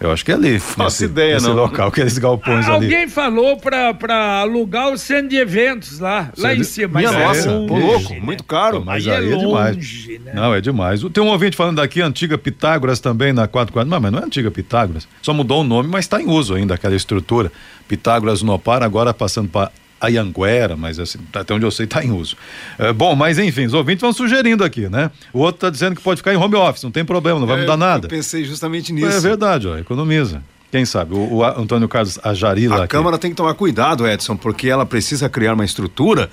Eu 0.00 0.12
acho 0.12 0.24
que 0.24 0.30
é 0.30 0.34
ali. 0.34 0.60
Faço 0.60 1.04
ideia, 1.04 1.34
nesse 1.34 1.48
não. 1.48 1.54
local, 1.56 1.88
aqueles 1.88 2.16
galpões 2.18 2.66
ali. 2.66 2.86
Alguém 2.86 3.08
falou 3.08 3.56
pra, 3.56 3.92
pra 3.92 4.40
alugar 4.40 4.92
o 4.92 4.96
centro 4.98 5.28
de 5.28 5.36
eventos 5.36 5.98
lá, 5.98 6.30
lá 6.38 6.54
em 6.54 6.62
cima. 6.62 7.00
Minha 7.00 7.10
Mas 7.10 7.20
é 7.20 7.26
nossa, 7.26 7.50
longe, 7.50 7.68
pô, 7.68 7.78
louco, 7.78 8.14
né? 8.14 8.20
muito 8.20 8.44
caro. 8.44 8.84
Mas 8.84 9.06
Aí 9.08 9.12
aí, 9.12 9.32
é 9.32 9.34
é, 9.34 9.36
demais. 9.36 10.06
né? 10.24 10.32
Não, 10.34 10.54
é 10.54 10.60
demais. 10.60 11.02
Tem 11.12 11.22
um 11.22 11.28
ouvinte 11.28 11.56
falando 11.56 11.76
daqui, 11.76 12.00
antiga 12.00 12.38
Pitágoras 12.38 13.00
também 13.00 13.32
na 13.32 13.48
44. 13.48 13.90
Não, 13.90 14.00
mas 14.00 14.12
não 14.12 14.20
é 14.20 14.24
antiga 14.24 14.50
Pitágoras. 14.52 15.08
Só 15.20 15.34
mudou 15.34 15.62
o 15.62 15.64
nome, 15.64 15.88
mas 15.88 16.04
está 16.04 16.22
em 16.22 16.28
uso 16.28 16.54
ainda 16.54 16.74
aquela 16.74 16.94
estrutura. 16.94 17.50
Pitágoras 17.88 18.40
no 18.40 18.56
Par, 18.58 18.82
agora 18.84 19.12
passando 19.12 19.48
para 19.48 19.72
Ayanguera, 20.00 20.76
mas 20.76 20.98
assim, 20.98 21.18
até 21.32 21.54
onde 21.54 21.64
eu 21.64 21.70
sei 21.70 21.84
está 21.84 22.04
em 22.04 22.10
uso. 22.12 22.36
É, 22.78 22.92
bom, 22.92 23.14
mas 23.14 23.38
enfim, 23.38 23.66
os 23.66 23.74
ouvintes 23.74 24.00
vão 24.00 24.12
sugerindo 24.12 24.64
aqui, 24.64 24.88
né? 24.88 25.10
O 25.32 25.40
outro 25.40 25.56
está 25.56 25.70
dizendo 25.70 25.96
que 25.96 26.02
pode 26.02 26.18
ficar 26.18 26.32
em 26.32 26.36
home 26.36 26.54
office, 26.54 26.82
não 26.84 26.90
tem 26.90 27.04
problema, 27.04 27.40
não 27.40 27.46
vai 27.46 27.58
É, 27.58 27.60
mudar 27.62 27.76
nada. 27.76 28.06
Eu 28.06 28.10
pensei 28.10 28.44
justamente 28.44 28.92
nisso. 28.92 29.08
É 29.16 29.20
verdade, 29.20 29.66
ó, 29.68 29.76
economiza. 29.76 30.42
Quem 30.70 30.84
sabe? 30.84 31.14
O, 31.14 31.36
o 31.36 31.44
Antônio 31.44 31.88
Carlos 31.88 32.18
Ajari 32.22 32.68
lá. 32.68 32.76
A 32.76 32.78
aqui. 32.80 32.88
Câmara 32.88 33.16
tem 33.16 33.30
que 33.30 33.36
tomar 33.38 33.54
cuidado, 33.54 34.06
Edson, 34.06 34.36
porque 34.36 34.68
ela 34.68 34.84
precisa 34.84 35.26
criar 35.26 35.54
uma 35.54 35.64
estrutura, 35.64 36.28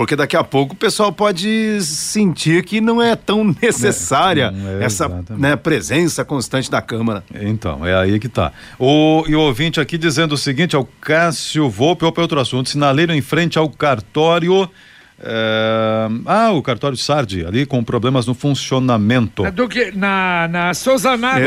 porque 0.00 0.16
daqui 0.16 0.34
a 0.34 0.42
pouco 0.42 0.72
o 0.72 0.76
pessoal 0.76 1.12
pode 1.12 1.78
sentir 1.82 2.64
que 2.64 2.80
não 2.80 3.02
é 3.02 3.14
tão 3.14 3.44
necessária 3.62 4.50
não 4.50 4.80
é, 4.80 4.84
essa 4.84 5.22
né, 5.36 5.56
presença 5.56 6.24
constante 6.24 6.70
da 6.70 6.80
Câmara. 6.80 7.22
Então, 7.34 7.84
é 7.84 7.94
aí 7.94 8.18
que 8.18 8.26
tá. 8.26 8.50
O, 8.78 9.24
e 9.28 9.34
o 9.34 9.40
ouvinte 9.40 9.78
aqui 9.78 9.98
dizendo 9.98 10.32
o 10.32 10.38
seguinte, 10.38 10.74
é 10.74 10.78
o 10.78 10.88
Cássio 11.02 11.68
Volpe, 11.68 12.06
ou 12.06 12.12
para 12.12 12.22
outro 12.22 12.40
assunto, 12.40 12.70
sinaleiro 12.70 13.12
em 13.12 13.20
frente 13.20 13.58
ao 13.58 13.68
cartório. 13.68 14.70
É, 15.22 16.08
ah, 16.24 16.50
o 16.52 16.62
cartório 16.62 16.96
Sardi, 16.96 17.44
ali 17.44 17.66
com 17.66 17.84
problemas 17.84 18.26
no 18.26 18.34
funcionamento. 18.34 19.44
É 19.44 19.50
Do 19.50 19.68
que, 19.68 19.92
na, 19.92 20.48
na 20.48 20.74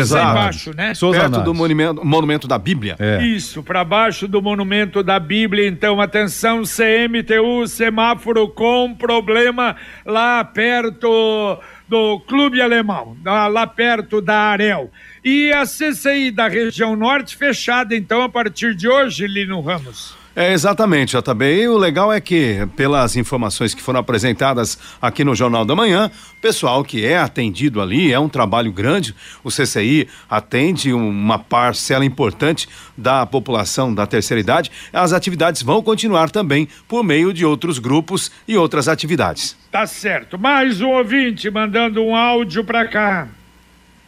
Exato. 0.02 0.26
aí 0.26 0.32
embaixo, 0.32 0.76
né? 0.76 0.94
Souza 0.94 1.20
Perto 1.20 1.32
Naves. 1.32 1.46
do 1.46 1.54
monumento, 1.54 2.06
monumento 2.06 2.48
da 2.48 2.58
Bíblia. 2.60 2.96
É. 3.00 3.24
Isso, 3.24 3.64
para 3.64 3.84
baixo 3.84 4.28
do 4.28 4.42
monumento 4.42 5.02
da 5.02 5.20
Bíblia. 5.20 5.68
Então, 5.68 6.00
atenção, 6.00 6.62
CMTU, 6.62 7.68
semáforo 7.68 8.48
com 8.48 8.94
problema 8.94 9.76
lá 10.06 10.44
perto 10.44 11.60
do 11.88 12.20
Clube 12.22 12.62
Alemão, 12.62 13.18
lá 13.26 13.48
lá 13.48 13.66
perto 13.66 14.22
da 14.22 14.38
Arel. 14.38 14.92
E 15.24 15.52
a 15.52 15.64
CCI 15.66 16.32
da 16.32 16.48
região 16.48 16.96
norte 16.96 17.36
fechada, 17.36 17.96
então, 17.96 18.22
a 18.22 18.30
partir 18.30 18.76
de 18.76 18.88
hoje, 18.88 19.26
Lino 19.26 19.62
Ramos. 19.62 20.23
É, 20.36 20.52
exatamente, 20.52 21.16
JB. 21.16 21.62
E 21.62 21.68
o 21.68 21.78
legal 21.78 22.12
é 22.12 22.20
que, 22.20 22.68
pelas 22.76 23.16
informações 23.16 23.76
que 23.76 23.82
foram 23.82 24.00
apresentadas 24.00 24.80
aqui 25.00 25.24
no 25.24 25.36
Jornal 25.36 25.64
da 25.64 25.76
Manhã, 25.76 26.10
o 26.38 26.42
pessoal 26.42 26.84
que 26.84 27.06
é 27.06 27.20
atendido 27.20 27.80
ali 27.80 28.12
é 28.12 28.20
um 28.20 28.28
trabalho 28.28 28.72
grande. 28.72 29.14
O 29.44 29.50
CCI 29.50 30.08
atende 30.28 30.92
uma 30.92 31.38
parcela 31.38 32.04
importante 32.04 32.68
da 32.98 33.28
população 33.28 33.94
da 33.94 34.08
terceira 34.08 34.42
idade. 34.42 34.72
As 34.92 35.14
atividades 35.14 35.62
vão 35.62 35.84
continuar 35.84 36.32
também 36.32 36.68
por 36.88 37.04
meio 37.04 37.32
de 37.32 37.46
outros 37.46 37.78
grupos 37.78 38.32
e 38.48 38.58
outras 38.58 38.88
atividades. 38.88 39.56
Tá 39.72 39.86
certo. 39.86 40.40
Mais 40.40 40.82
um 40.82 40.90
ouvinte 40.90 41.48
mandando 41.52 42.04
um 42.04 42.16
áudio 42.16 42.64
para 42.64 42.88
cá. 42.88 43.28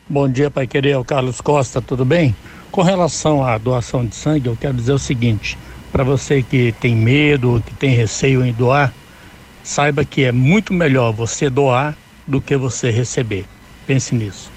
Bom 0.09 0.27
dia, 0.27 0.49
Pai 0.49 0.65
Querer, 0.65 0.91
é 0.91 0.97
o 0.97 1.05
Carlos 1.05 1.39
Costa, 1.39 1.81
tudo 1.81 2.03
bem? 2.03 2.35
Com 2.71 2.81
relação 2.81 3.43
à 3.43 3.57
doação 3.59 4.03
de 4.03 4.15
sangue, 4.15 4.47
eu 4.47 4.57
quero 4.59 4.73
dizer 4.73 4.91
o 4.91 4.99
seguinte: 4.99 5.57
para 5.95 6.03
você 6.03 6.43
que 6.43 6.73
tem 6.73 6.93
medo, 6.93 7.63
que 7.65 7.73
tem 7.73 7.91
receio 7.91 8.45
em 8.45 8.51
doar, 8.51 8.93
saiba 9.63 10.03
que 10.03 10.25
é 10.25 10.31
muito 10.33 10.73
melhor 10.73 11.13
você 11.13 11.49
doar 11.49 11.97
do 12.27 12.41
que 12.41 12.57
você 12.57 12.91
receber. 12.91 13.45
Pense 13.87 14.13
nisso. 14.13 14.54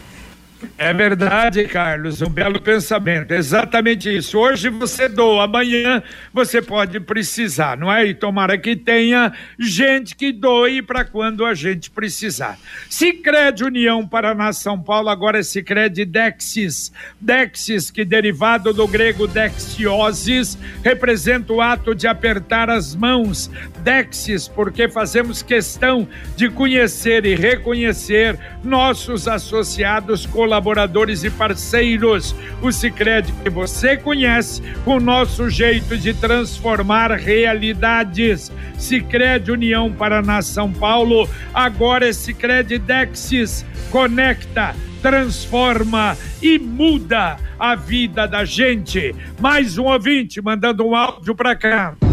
É 0.77 0.93
verdade, 0.93 1.65
Carlos, 1.65 2.21
um 2.21 2.29
belo 2.29 2.61
pensamento. 2.61 3.33
Exatamente 3.33 4.15
isso. 4.15 4.39
Hoje 4.39 4.69
você 4.69 5.09
doa, 5.09 5.45
amanhã 5.45 6.03
você 6.33 6.61
pode 6.61 6.99
precisar, 7.01 7.77
não 7.77 7.93
é? 7.93 8.07
E 8.07 8.15
tomara 8.15 8.59
que 8.59 8.75
tenha 8.75 9.33
gente 9.59 10.17
que 10.17 10.33
doe 10.33 10.83
para 10.83 11.05
quando 11.05 11.45
a 11.45 11.55
gente 11.55 11.91
precisar. 11.91 12.59
Sicredi 12.91 13.65
União 13.65 14.07
Paraná 14.07 14.53
São 14.53 14.81
Paulo, 14.81 15.09
agora 15.09 15.39
é 15.39 15.43
Sicredi 15.43 16.05
Dexis. 16.05 16.93
Dexis, 17.21 17.91
que 17.91 18.05
derivado 18.05 18.73
do 18.73 18.87
grego 18.87 19.27
dexiosis, 19.27 20.59
representa 20.83 21.53
o 21.53 21.61
ato 21.61 21.95
de 21.95 22.07
apertar 22.09 22.69
as 22.69 22.97
mãos. 22.97 23.51
Dexis, 23.79 24.49
porque 24.49 24.89
fazemos 24.89 25.43
questão 25.43 26.09
de 26.37 26.49
conhecer 26.49 27.25
e 27.25 27.35
reconhecer 27.35 28.39
nossos 28.63 29.27
associados, 29.27 30.27
colaboradores 30.27 31.25
e 31.25 31.31
parceiros. 31.31 32.35
O 32.61 32.71
Sicredi 32.71 33.33
que 33.43 33.51
você 33.51 33.97
conhece, 33.97 34.63
o 34.85 35.01
nosso 35.01 35.49
jeito 35.49 35.97
de 35.97 36.13
transformar 36.15 37.13
realidades. 37.13 38.53
Sicredi 38.77 39.51
União 39.51 39.93
Paraná 39.93 40.43
São 40.43 40.73
Paulo, 40.73 41.29
agora 41.53 42.09
é 42.09 42.13
Sicredi 42.13 42.79
Dexis. 42.79 43.65
Conecta, 43.91 44.75
transforma 45.01 46.17
e 46.43 46.59
muda 46.59 47.37
a 47.59 47.75
vida 47.75 48.27
da 48.27 48.45
gente. 48.45 49.15
Mais 49.41 49.79
um 49.79 49.85
ouvinte 49.85 50.41
mandando 50.41 50.87
um 50.87 50.95
áudio 50.95 51.35
para 51.35 51.57
cá. 51.57 52.08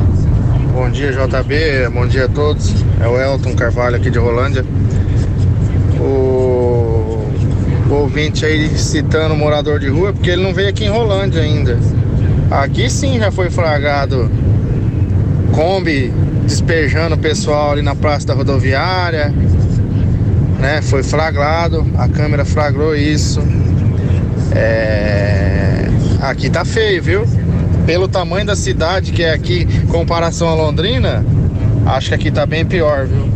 Bom 0.76 0.90
dia, 0.90 1.14
JB. 1.14 1.90
Bom 1.94 2.06
dia 2.06 2.26
a 2.26 2.28
todos. 2.28 2.76
É 3.00 3.08
o 3.08 3.18
Elton 3.18 3.56
Carvalho 3.56 3.96
aqui 3.96 4.10
de 4.10 4.20
Rolândia. 4.20 4.66
O, 5.98 7.24
o 7.90 7.94
ouvinte 7.94 8.46
aí 8.46 8.68
citando 8.78 9.38
morador 9.38 9.80
de 9.80 9.88
rua, 9.88 10.12
porque 10.12 10.32
ele 10.32 10.44
não 10.44 10.54
veio 10.54 10.68
aqui 10.68 10.84
em 10.84 10.90
Rolândia 10.90 11.42
ainda. 11.42 11.80
Aqui 12.52 12.90
sim 12.90 13.18
já 13.18 13.32
foi 13.32 13.50
flagrado 13.50 14.30
Kombi 15.54 16.14
despejando 16.44 17.16
o 17.16 17.18
pessoal 17.18 17.72
ali 17.72 17.82
na 17.82 17.96
praça 17.96 18.28
da 18.28 18.34
rodoviária. 18.34 19.34
Né? 20.60 20.82
Foi 20.82 21.04
flagrado, 21.04 21.88
a 21.98 22.10
câmera 22.10 22.44
flagrou 22.44 22.94
isso. 22.94 23.42
É... 24.54 25.86
Aqui 26.22 26.50
tá 26.50 26.66
feio, 26.66 27.02
viu? 27.02 27.45
Pelo 27.86 28.08
tamanho 28.08 28.46
da 28.46 28.56
cidade 28.56 29.12
que 29.12 29.24
é 29.24 29.34
aqui, 29.34 29.66
comparação 29.88 30.50
a 30.50 30.56
Londrina, 30.56 31.24
acho 31.86 32.10
que 32.10 32.16
aqui 32.16 32.32
tá 32.32 32.46
bem 32.46 32.66
pior, 32.66 33.06
viu? 33.06 33.30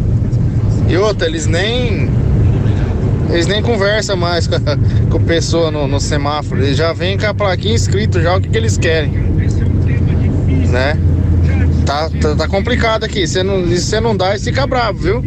E 0.90 0.98
outra, 0.98 1.28
eles 1.28 1.46
nem. 1.46 2.10
Eles 3.30 3.46
nem 3.46 3.62
conversam 3.62 4.18
mais 4.18 4.48
com 4.48 4.56
a, 4.56 4.60
com 5.12 5.18
a 5.18 5.20
pessoa 5.20 5.70
no, 5.70 5.88
no 5.88 6.00
semáforo. 6.00 6.64
Eles 6.64 6.76
já 6.76 6.92
vêm 6.94 7.16
com 7.16 7.28
a 7.28 7.34
plaquinha 7.34 7.76
escrito 7.76 8.20
já 8.20 8.36
o 8.36 8.42
que, 8.42 8.50
que 8.50 8.58
eles 8.58 8.76
querem. 8.76 9.12
Né? 9.12 10.98
Tá, 11.86 12.10
tá, 12.10 12.36
tá 12.36 12.48
complicado 12.48 13.04
aqui. 13.04 13.26
Não, 13.44 13.68
se 13.68 13.82
você 13.82 14.00
não 14.00 14.18
dá, 14.18 14.32
eles 14.32 14.44
ficam 14.44 14.68
bravos, 14.68 15.04
viu? 15.04 15.24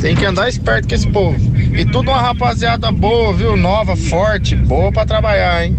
Tem 0.00 0.16
que 0.16 0.24
andar 0.24 0.48
esperto 0.48 0.88
com 0.88 0.94
esse 0.94 1.06
povo. 1.06 1.38
E 1.74 1.84
tudo 1.84 2.10
uma 2.10 2.20
rapaziada 2.20 2.90
boa, 2.90 3.34
viu? 3.34 3.58
Nova, 3.58 3.94
forte, 3.94 4.56
boa 4.56 4.90
pra 4.90 5.04
trabalhar, 5.04 5.66
hein? 5.66 5.76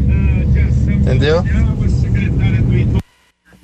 Entendeu? 0.87 1.43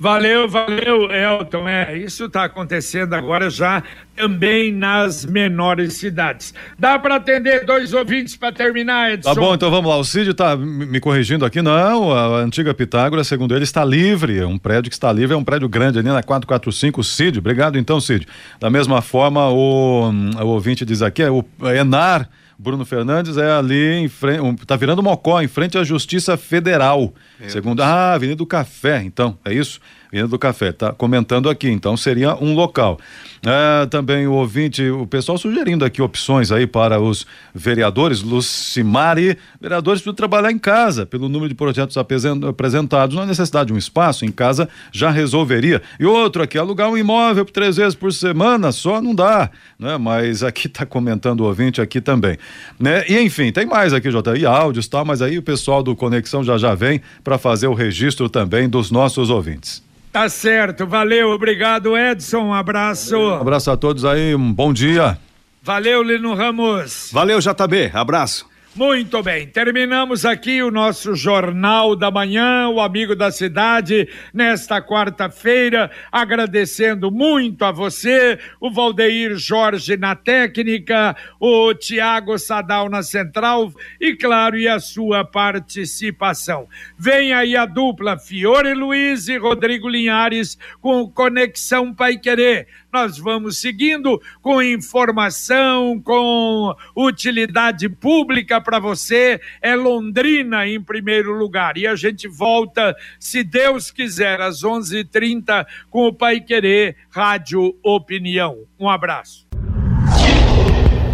Valeu, 0.02 0.48
valeu, 0.48 1.12
Elton. 1.12 1.68
É, 1.68 1.96
isso 1.96 2.24
está 2.24 2.42
acontecendo 2.42 3.14
agora 3.14 3.48
já 3.48 3.84
também 4.16 4.72
nas 4.72 5.24
menores 5.24 5.92
cidades. 5.92 6.52
Dá 6.76 6.98
para 6.98 7.14
atender 7.14 7.64
dois 7.64 7.94
ouvintes 7.94 8.34
para 8.34 8.50
terminar, 8.50 9.12
Edson? 9.12 9.32
Tá 9.32 9.40
bom, 9.40 9.54
então 9.54 9.70
vamos 9.70 9.88
lá. 9.88 9.96
O 9.96 10.02
Cid 10.02 10.34
tá 10.34 10.56
me 10.56 10.98
corrigindo 10.98 11.44
aqui. 11.44 11.62
Não, 11.62 12.10
a 12.10 12.38
antiga 12.38 12.74
Pitágoras, 12.74 13.28
segundo 13.28 13.54
ele, 13.54 13.62
está 13.62 13.84
livre. 13.84 14.40
É 14.40 14.44
um 14.44 14.58
prédio 14.58 14.90
que 14.90 14.96
está 14.96 15.12
livre, 15.12 15.34
é 15.34 15.38
um 15.38 15.44
prédio 15.44 15.68
grande 15.68 16.00
ali 16.00 16.08
na 16.08 16.20
445. 16.20 17.04
Cid, 17.04 17.38
obrigado 17.38 17.78
então, 17.78 18.00
Cid. 18.00 18.26
Da 18.58 18.68
mesma 18.68 19.02
forma, 19.02 19.50
o, 19.50 20.10
o 20.10 20.46
ouvinte 20.48 20.84
diz 20.84 21.00
aqui, 21.00 21.22
é 21.22 21.30
o 21.30 21.44
Enar. 21.72 22.28
Bruno 22.62 22.84
Fernandes 22.84 23.36
é 23.36 23.50
ali 23.50 23.92
em 23.94 24.08
frente, 24.08 24.40
um, 24.40 24.54
tá 24.54 24.76
virando 24.76 25.02
Mocó, 25.02 25.42
em 25.42 25.48
frente 25.48 25.76
à 25.76 25.82
Justiça 25.82 26.36
Federal. 26.36 27.12
Segundo, 27.48 27.82
ah, 27.82 28.12
Avenida 28.12 28.36
do 28.36 28.46
Café, 28.46 29.02
então, 29.02 29.36
é 29.44 29.52
isso? 29.52 29.80
Avenida 30.12 30.28
do 30.28 30.38
Café, 30.38 30.72
tá 30.72 30.92
comentando 30.92 31.48
aqui, 31.48 31.70
então 31.70 31.96
seria 31.96 32.36
um 32.36 32.54
local. 32.54 32.98
É, 33.42 33.86
também 33.86 34.26
o 34.26 34.32
ouvinte, 34.32 34.86
o 34.90 35.06
pessoal 35.06 35.38
sugerindo 35.38 35.86
aqui 35.86 36.02
opções 36.02 36.52
aí 36.52 36.66
para 36.66 37.00
os 37.00 37.26
vereadores, 37.54 38.20
Lucimari, 38.20 39.38
vereadores 39.58 40.02
precisam 40.02 40.14
trabalhar 40.14 40.52
em 40.52 40.58
casa, 40.58 41.06
pelo 41.06 41.30
número 41.30 41.48
de 41.48 41.54
projetos 41.54 41.96
apresen- 41.96 42.46
apresentados, 42.46 43.16
não 43.16 43.22
há 43.22 43.26
necessidade 43.26 43.68
de 43.68 43.72
um 43.72 43.78
espaço, 43.78 44.26
em 44.26 44.30
casa 44.30 44.68
já 44.92 45.10
resolveria. 45.10 45.80
E 45.98 46.04
outro 46.04 46.42
aqui, 46.42 46.58
alugar 46.58 46.90
um 46.90 46.98
imóvel 46.98 47.46
três 47.46 47.76
vezes 47.76 47.94
por 47.94 48.12
semana, 48.12 48.70
só 48.70 49.00
não 49.00 49.14
dá, 49.14 49.50
né? 49.78 49.96
Mas 49.96 50.42
aqui 50.42 50.68
tá 50.68 50.84
comentando 50.84 51.40
o 51.40 51.44
ouvinte 51.44 51.80
aqui 51.80 52.02
também, 52.02 52.36
né? 52.78 53.02
E 53.08 53.18
enfim, 53.18 53.50
tem 53.50 53.64
mais 53.64 53.94
aqui, 53.94 54.10
Jota, 54.10 54.36
e 54.36 54.44
áudios 54.44 54.86
tal, 54.86 55.06
mas 55.06 55.22
aí 55.22 55.38
o 55.38 55.42
pessoal 55.42 55.82
do 55.82 55.96
Conexão 55.96 56.44
já 56.44 56.58
já 56.58 56.74
vem 56.74 57.00
para 57.24 57.38
fazer 57.38 57.66
o 57.66 57.72
registro 57.72 58.28
também 58.28 58.68
dos 58.68 58.90
nossos 58.90 59.30
ouvintes. 59.30 59.82
Tá 60.12 60.28
certo, 60.28 60.86
valeu, 60.86 61.30
obrigado 61.30 61.96
Edson, 61.96 62.40
um 62.48 62.54
abraço. 62.54 63.16
Um 63.16 63.40
abraço 63.40 63.70
a 63.70 63.76
todos 63.78 64.04
aí, 64.04 64.34
um 64.34 64.52
bom 64.52 64.70
dia. 64.70 65.18
Valeu, 65.62 66.02
Lino 66.02 66.34
Ramos. 66.34 67.08
Valeu, 67.10 67.38
JB. 67.40 67.92
Abraço. 67.94 68.51
Muito 68.74 69.22
bem, 69.22 69.46
terminamos 69.46 70.24
aqui 70.24 70.62
o 70.62 70.70
nosso 70.70 71.14
Jornal 71.14 71.94
da 71.94 72.10
Manhã, 72.10 72.68
o 72.68 72.80
Amigo 72.80 73.14
da 73.14 73.30
Cidade, 73.30 74.08
nesta 74.32 74.80
quarta-feira, 74.80 75.90
agradecendo 76.10 77.10
muito 77.10 77.66
a 77.66 77.70
você, 77.70 78.38
o 78.58 78.70
Valdeir 78.70 79.36
Jorge 79.36 79.98
na 79.98 80.16
técnica, 80.16 81.14
o 81.38 81.74
Tiago 81.74 82.38
Sadal 82.38 82.88
na 82.88 83.02
central 83.02 83.70
e, 84.00 84.16
claro, 84.16 84.56
e 84.56 84.66
a 84.66 84.80
sua 84.80 85.22
participação. 85.22 86.66
Vem 86.96 87.34
aí 87.34 87.54
a 87.54 87.66
dupla 87.66 88.18
Fiore 88.18 88.72
Luiz 88.72 89.28
e 89.28 89.36
Rodrigo 89.36 89.86
Linhares 89.86 90.56
com 90.80 91.06
Conexão 91.10 91.92
Pai 91.92 92.16
Querer. 92.16 92.66
Nós 92.92 93.18
vamos 93.18 93.58
seguindo 93.58 94.20
com 94.40 94.62
informação, 94.62 96.00
com 96.00 96.74
utilidade 96.96 97.88
pública 97.88 98.60
para 98.60 98.78
você. 98.78 99.40
É 99.60 99.74
Londrina 99.74 100.66
em 100.66 100.80
primeiro 100.80 101.32
lugar. 101.32 101.76
E 101.78 101.86
a 101.86 101.96
gente 101.96 102.28
volta, 102.28 102.94
se 103.18 103.42
Deus 103.42 103.90
quiser, 103.90 104.40
às 104.40 104.62
11:30 104.62 105.02
h 105.02 105.22
30 105.22 105.66
com 105.90 106.08
o 106.08 106.12
Pai 106.12 106.40
Querer 106.40 106.96
Rádio 107.10 107.76
Opinião. 107.82 108.58
Um 108.78 108.88
abraço. 108.88 109.46